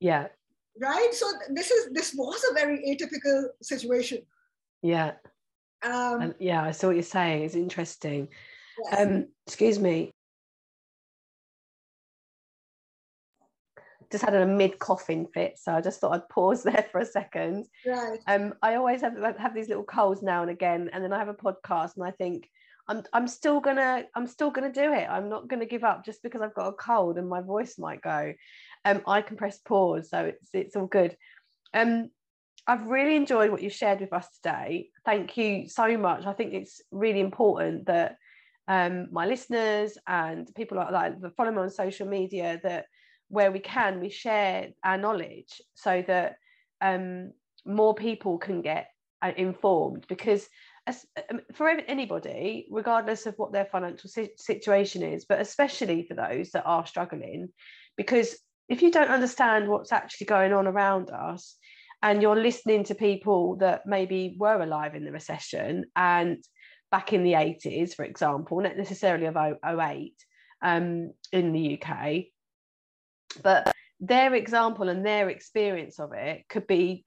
Yeah. 0.00 0.26
Right. 0.80 1.10
So 1.12 1.26
this 1.50 1.70
is 1.70 1.90
this 1.92 2.14
was 2.14 2.42
a 2.50 2.54
very 2.54 2.78
atypical 2.78 3.48
situation. 3.62 4.22
Yeah. 4.82 5.12
Um, 5.82 6.34
yeah, 6.38 6.64
I 6.64 6.72
saw 6.72 6.88
what 6.88 6.96
you're 6.96 7.02
saying. 7.02 7.44
It's 7.44 7.54
interesting. 7.54 8.28
Yes. 8.84 9.00
Um, 9.00 9.28
excuse 9.46 9.78
me. 9.78 10.10
Just 14.10 14.24
had 14.24 14.34
a 14.34 14.46
mid 14.46 14.78
coughing 14.78 15.26
fit, 15.32 15.58
so 15.58 15.72
I 15.72 15.80
just 15.80 16.00
thought 16.00 16.14
I'd 16.14 16.28
pause 16.28 16.62
there 16.64 16.86
for 16.90 17.00
a 17.00 17.06
second. 17.06 17.66
Right. 17.86 18.18
Um, 18.26 18.54
I 18.62 18.74
always 18.74 19.00
have 19.02 19.16
have 19.38 19.54
these 19.54 19.68
little 19.68 19.84
colds 19.84 20.22
now 20.22 20.42
and 20.42 20.50
again, 20.50 20.90
and 20.92 21.02
then 21.02 21.12
I 21.12 21.18
have 21.18 21.28
a 21.28 21.34
podcast, 21.34 21.96
and 21.96 22.04
I 22.04 22.10
think 22.10 22.48
I'm 22.88 23.04
I'm 23.12 23.28
still 23.28 23.60
gonna 23.60 24.04
I'm 24.14 24.26
still 24.26 24.50
gonna 24.50 24.72
do 24.72 24.92
it. 24.92 25.06
I'm 25.08 25.28
not 25.28 25.48
gonna 25.48 25.66
give 25.66 25.84
up 25.84 26.04
just 26.04 26.22
because 26.22 26.40
I've 26.40 26.54
got 26.54 26.68
a 26.68 26.72
cold 26.72 27.18
and 27.18 27.28
my 27.28 27.40
voice 27.40 27.78
might 27.78 28.02
go. 28.02 28.34
Um, 28.84 29.02
I 29.06 29.22
can 29.22 29.36
press 29.36 29.58
pause, 29.58 30.10
so 30.10 30.24
it's 30.24 30.48
it's 30.52 30.76
all 30.76 30.86
good. 30.86 31.16
Um, 31.72 32.10
I've 32.66 32.86
really 32.86 33.16
enjoyed 33.16 33.50
what 33.50 33.62
you've 33.62 33.72
shared 33.72 34.00
with 34.00 34.12
us 34.12 34.28
today. 34.36 34.90
Thank 35.04 35.36
you 35.36 35.68
so 35.68 35.96
much. 35.96 36.26
I 36.26 36.32
think 36.32 36.52
it's 36.52 36.82
really 36.90 37.20
important 37.20 37.86
that 37.86 38.16
um, 38.68 39.08
my 39.10 39.26
listeners 39.26 39.96
and 40.06 40.48
people 40.54 40.76
like 40.76 40.90
that 40.90 41.36
follow 41.36 41.50
me 41.50 41.58
on 41.58 41.70
social 41.70 42.06
media 42.06 42.60
that 42.62 42.86
where 43.30 43.50
we 43.50 43.60
can 43.60 44.00
we 44.00 44.10
share 44.10 44.68
our 44.84 44.98
knowledge 44.98 45.62
so 45.74 46.04
that 46.06 46.36
um, 46.80 47.32
more 47.64 47.94
people 47.94 48.38
can 48.38 48.60
get 48.60 48.88
uh, 49.22 49.32
informed 49.36 50.04
because 50.08 50.46
um, 50.86 51.40
for 51.54 51.68
anybody, 51.68 52.66
regardless 52.70 53.26
of 53.26 53.34
what 53.36 53.52
their 53.52 53.66
financial 53.66 54.10
situation 54.36 55.02
is, 55.02 55.24
but 55.24 55.40
especially 55.40 56.04
for 56.08 56.14
those 56.14 56.50
that 56.50 56.66
are 56.66 56.86
struggling, 56.86 57.48
because 57.96 58.36
if 58.68 58.82
you 58.82 58.90
don't 58.90 59.10
understand 59.10 59.68
what's 59.68 59.92
actually 59.92 60.26
going 60.26 60.52
on 60.52 60.66
around 60.66 61.10
us 61.10 61.56
and 62.02 62.22
you're 62.22 62.40
listening 62.40 62.84
to 62.84 62.94
people 62.94 63.56
that 63.56 63.82
maybe 63.86 64.36
were 64.38 64.60
alive 64.60 64.94
in 64.94 65.04
the 65.04 65.12
recession 65.12 65.84
and 65.94 66.42
back 66.90 67.12
in 67.12 67.24
the 67.24 67.32
80s, 67.32 67.94
for 67.94 68.04
example, 68.04 68.60
not 68.60 68.76
necessarily 68.76 69.26
of 69.26 69.36
08 69.36 70.14
um, 70.62 71.12
in 71.32 71.52
the 71.52 71.80
UK, 71.80 72.24
but 73.42 73.68
their 74.00 74.34
example 74.34 74.88
and 74.88 75.04
their 75.04 75.28
experience 75.28 75.98
of 75.98 76.12
it 76.12 76.48
could 76.48 76.66
be 76.66 77.04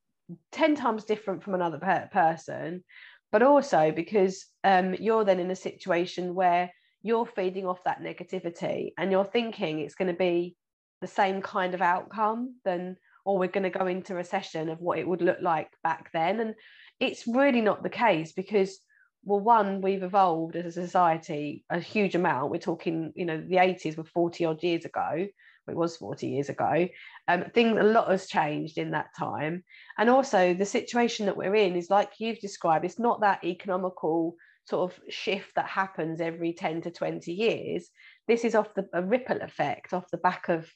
10 0.52 0.76
times 0.76 1.04
different 1.04 1.44
from 1.44 1.54
another 1.54 1.80
per- 1.80 2.10
person 2.12 2.84
but 3.32 3.42
also 3.42 3.92
because 3.92 4.46
um, 4.64 4.94
you're 4.94 5.26
then 5.26 5.40
in 5.40 5.50
a 5.50 5.56
situation 5.56 6.36
where 6.36 6.72
you're 7.02 7.26
feeding 7.26 7.66
off 7.66 7.84
that 7.84 8.00
negativity 8.00 8.92
and 8.98 9.12
you're 9.12 9.26
thinking 9.26 9.80
it's 9.80 9.96
going 9.96 10.08
to 10.08 10.18
be 10.18 10.56
the 11.02 11.08
same 11.08 11.42
kind 11.42 11.74
of 11.74 11.82
outcome 11.82 12.56
then 12.64 12.96
or 13.26 13.38
we're 13.38 13.48
going 13.48 13.64
to 13.64 13.70
go 13.70 13.88
into 13.88 14.14
recession 14.14 14.70
of 14.70 14.80
what 14.80 15.00
it 15.00 15.08
would 15.08 15.22
look 15.22 15.40
like 15.42 15.70
back 15.84 16.12
then. 16.14 16.40
And 16.40 16.56
it's 17.00 17.28
really 17.28 17.62
not 17.62 17.84
the 17.84 17.90
case 17.90 18.34
because 18.34 18.80
well 19.26 19.40
one 19.40 19.82
we've 19.82 20.04
evolved 20.04 20.56
as 20.56 20.66
a 20.66 20.72
society 20.72 21.64
a 21.70 21.80
huge 21.80 22.16
amount. 22.16 22.52
We're 22.52 22.58
talking 22.58 23.14
you 23.16 23.26
know 23.26 23.38
the 23.38 23.58
80s 23.58 23.98
were 23.98 24.04
40 24.04 24.46
odd 24.46 24.64
years 24.64 24.86
ago 24.86 25.28
it 25.68 25.76
was 25.76 25.98
40 25.98 26.28
years 26.28 26.50
ago. 26.50 26.88
Um, 27.28 27.46
things 27.54 27.78
a 27.80 27.84
lot 27.84 28.10
has 28.10 28.28
changed 28.28 28.78
in 28.78 28.92
that 28.92 29.08
time. 29.18 29.64
And 29.98 30.10
also 30.10 30.54
the 30.54 30.66
situation 30.66 31.26
that 31.28 31.38
we're 31.38 31.56
in 31.56 31.76
is 31.76 31.90
like 31.90 32.12
you've 32.20 32.40
described, 32.40 32.86
it's 32.86 33.00
not 33.00 33.22
that 33.22 33.44
economical 33.44 34.36
sort 34.66 34.92
of 34.92 35.00
shift 35.10 35.56
that 35.56 35.68
happens 35.68 36.22
every 36.22 36.54
10 36.54 36.82
to 36.84 36.92
20 36.92 37.32
years. 37.32 37.90
This 38.28 38.46
is 38.46 38.56
off 38.56 38.74
the 38.74 38.88
a 38.94 39.02
ripple 39.02 39.42
effect 39.42 39.94
off 39.94 40.10
the 40.12 40.18
back 40.18 40.50
of 40.50 40.70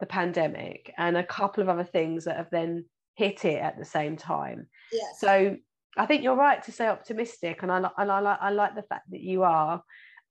the 0.00 0.06
pandemic 0.06 0.92
and 0.96 1.16
a 1.16 1.24
couple 1.24 1.62
of 1.62 1.68
other 1.68 1.84
things 1.84 2.24
that 2.24 2.36
have 2.36 2.50
then 2.50 2.84
hit 3.14 3.44
it 3.44 3.60
at 3.60 3.78
the 3.78 3.84
same 3.84 4.16
time. 4.16 4.68
Yes. 4.92 5.20
So 5.20 5.56
I 5.96 6.06
think 6.06 6.22
you're 6.22 6.36
right 6.36 6.62
to 6.64 6.72
say 6.72 6.86
optimistic, 6.88 7.62
and 7.62 7.72
I, 7.72 7.90
and 7.96 8.12
I, 8.12 8.20
like 8.20 8.38
I 8.40 8.50
like 8.50 8.74
the 8.74 8.82
fact 8.82 9.10
that 9.10 9.20
you 9.20 9.42
are. 9.42 9.82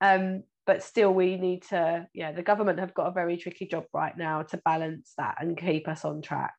Um, 0.02 0.44
but 0.65 0.84
still 0.84 1.13
we 1.13 1.38
need 1.38 1.63
to 1.63 2.08
yeah 2.13 2.32
the 2.32 2.43
government 2.43 2.80
have 2.80 2.93
got 2.93 3.08
a 3.08 3.12
very 3.12 3.38
tricky 3.38 3.65
job 3.65 3.86
right 3.93 4.17
now 4.17 4.41
to 4.41 4.58
balance 4.58 5.13
that 5.17 5.36
and 5.39 5.58
keep 5.58 5.88
us 5.88 6.06
on 6.06 6.21
track. 6.21 6.56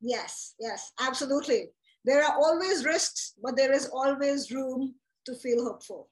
Yes 0.00 0.54
yes 0.58 0.92
absolutely. 1.00 1.66
There 2.04 2.24
are 2.24 2.34
always 2.34 2.84
risks 2.84 3.34
but 3.42 3.56
there 3.56 3.72
is 3.72 3.88
always 3.88 4.50
room 4.50 4.94
to 5.26 5.34
feel 5.34 5.64
hopeful. 5.64 6.08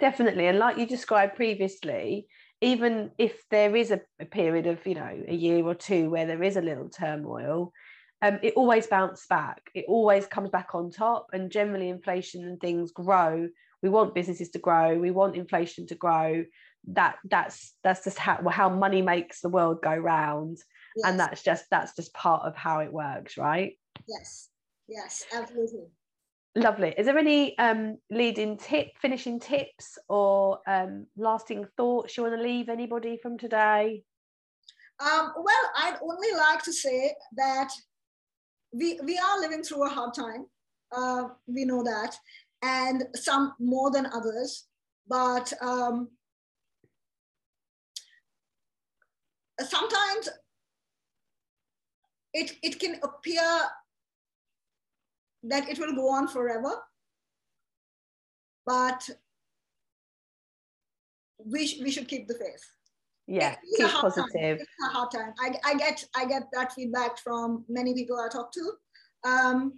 Definitely 0.00 0.46
and 0.46 0.58
like 0.58 0.78
you 0.78 0.86
described 0.86 1.36
previously 1.36 2.26
even 2.60 3.12
if 3.18 3.44
there 3.50 3.76
is 3.76 3.92
a, 3.92 4.00
a 4.20 4.24
period 4.24 4.66
of 4.66 4.84
you 4.86 4.94
know 4.94 5.22
a 5.28 5.34
year 5.34 5.64
or 5.64 5.74
two 5.74 6.10
where 6.10 6.26
there 6.26 6.42
is 6.42 6.56
a 6.56 6.62
little 6.62 6.88
turmoil 6.88 7.72
um, 8.20 8.38
it 8.42 8.54
always 8.56 8.86
bounces 8.86 9.26
back. 9.28 9.70
It 9.74 9.84
always 9.86 10.26
comes 10.26 10.50
back 10.50 10.74
on 10.74 10.90
top 10.90 11.28
and 11.32 11.50
generally 11.50 11.88
inflation 11.88 12.44
and 12.44 12.60
things 12.60 12.90
grow. 12.90 13.48
We 13.82 13.88
want 13.88 14.14
businesses 14.14 14.50
to 14.50 14.58
grow. 14.58 14.98
We 14.98 15.12
want 15.12 15.36
inflation 15.36 15.86
to 15.86 15.94
grow 15.94 16.44
that 16.92 17.16
that's 17.24 17.74
that's 17.84 18.04
just 18.04 18.18
how 18.18 18.46
how 18.48 18.68
money 18.68 19.02
makes 19.02 19.40
the 19.40 19.48
world 19.48 19.82
go 19.82 19.94
round. 19.94 20.58
Yes. 20.96 21.10
and 21.10 21.20
that's 21.20 21.42
just 21.42 21.64
that's 21.70 21.94
just 21.94 22.12
part 22.14 22.44
of 22.44 22.56
how 22.56 22.80
it 22.80 22.92
works 22.92 23.36
right? 23.36 23.78
Yes. 24.08 24.48
Yes 24.88 25.24
absolutely. 25.34 25.86
Lovely. 26.56 26.94
Is 26.96 27.06
there 27.06 27.18
any 27.18 27.56
um 27.58 27.98
leading 28.10 28.56
tip 28.56 28.88
finishing 29.00 29.38
tips 29.38 29.98
or 30.08 30.60
um 30.66 31.06
lasting 31.16 31.66
thoughts 31.76 32.16
you 32.16 32.22
want 32.22 32.36
to 32.36 32.42
leave 32.42 32.68
anybody 32.68 33.18
from 33.22 33.38
today? 33.38 34.02
Um, 35.00 35.32
well, 35.36 35.70
I'd 35.76 35.98
only 36.02 36.32
like 36.36 36.62
to 36.64 36.72
say 36.72 37.14
that 37.36 37.70
we, 38.72 38.98
we 39.04 39.16
are 39.18 39.40
living 39.40 39.62
through 39.62 39.86
a 39.86 39.88
hard 39.88 40.12
time. 40.14 40.46
Uh, 40.90 41.28
we 41.46 41.64
know 41.64 41.84
that, 41.84 42.16
and 42.62 43.04
some 43.14 43.54
more 43.60 43.90
than 43.90 44.06
others. 44.06 44.64
But 45.06 45.52
um, 45.62 46.08
sometimes 49.66 50.28
it, 52.34 52.52
it 52.62 52.78
can 52.78 52.96
appear 53.02 53.42
that 55.44 55.68
it 55.68 55.78
will 55.78 55.94
go 55.94 56.08
on 56.10 56.28
forever. 56.28 56.82
But 58.66 59.08
we, 61.44 61.66
sh- 61.66 61.80
we 61.80 61.90
should 61.90 62.08
keep 62.08 62.28
the 62.28 62.34
faith 62.34 62.64
yeah 63.28 63.54
it's 63.62 63.76
keep 63.76 63.86
a 63.86 63.88
hard 63.88 64.02
positive 64.02 64.32
Time. 64.32 64.58
It's 64.58 64.70
a 64.84 64.92
hard 64.92 65.10
time. 65.10 65.34
I, 65.38 65.54
I 65.64 65.74
get 65.74 66.04
I 66.16 66.24
get 66.24 66.44
that 66.52 66.72
feedback 66.72 67.18
from 67.18 67.64
many 67.68 67.94
people 67.94 68.18
I 68.18 68.28
talk 68.28 68.50
to, 68.52 68.72
um, 69.24 69.74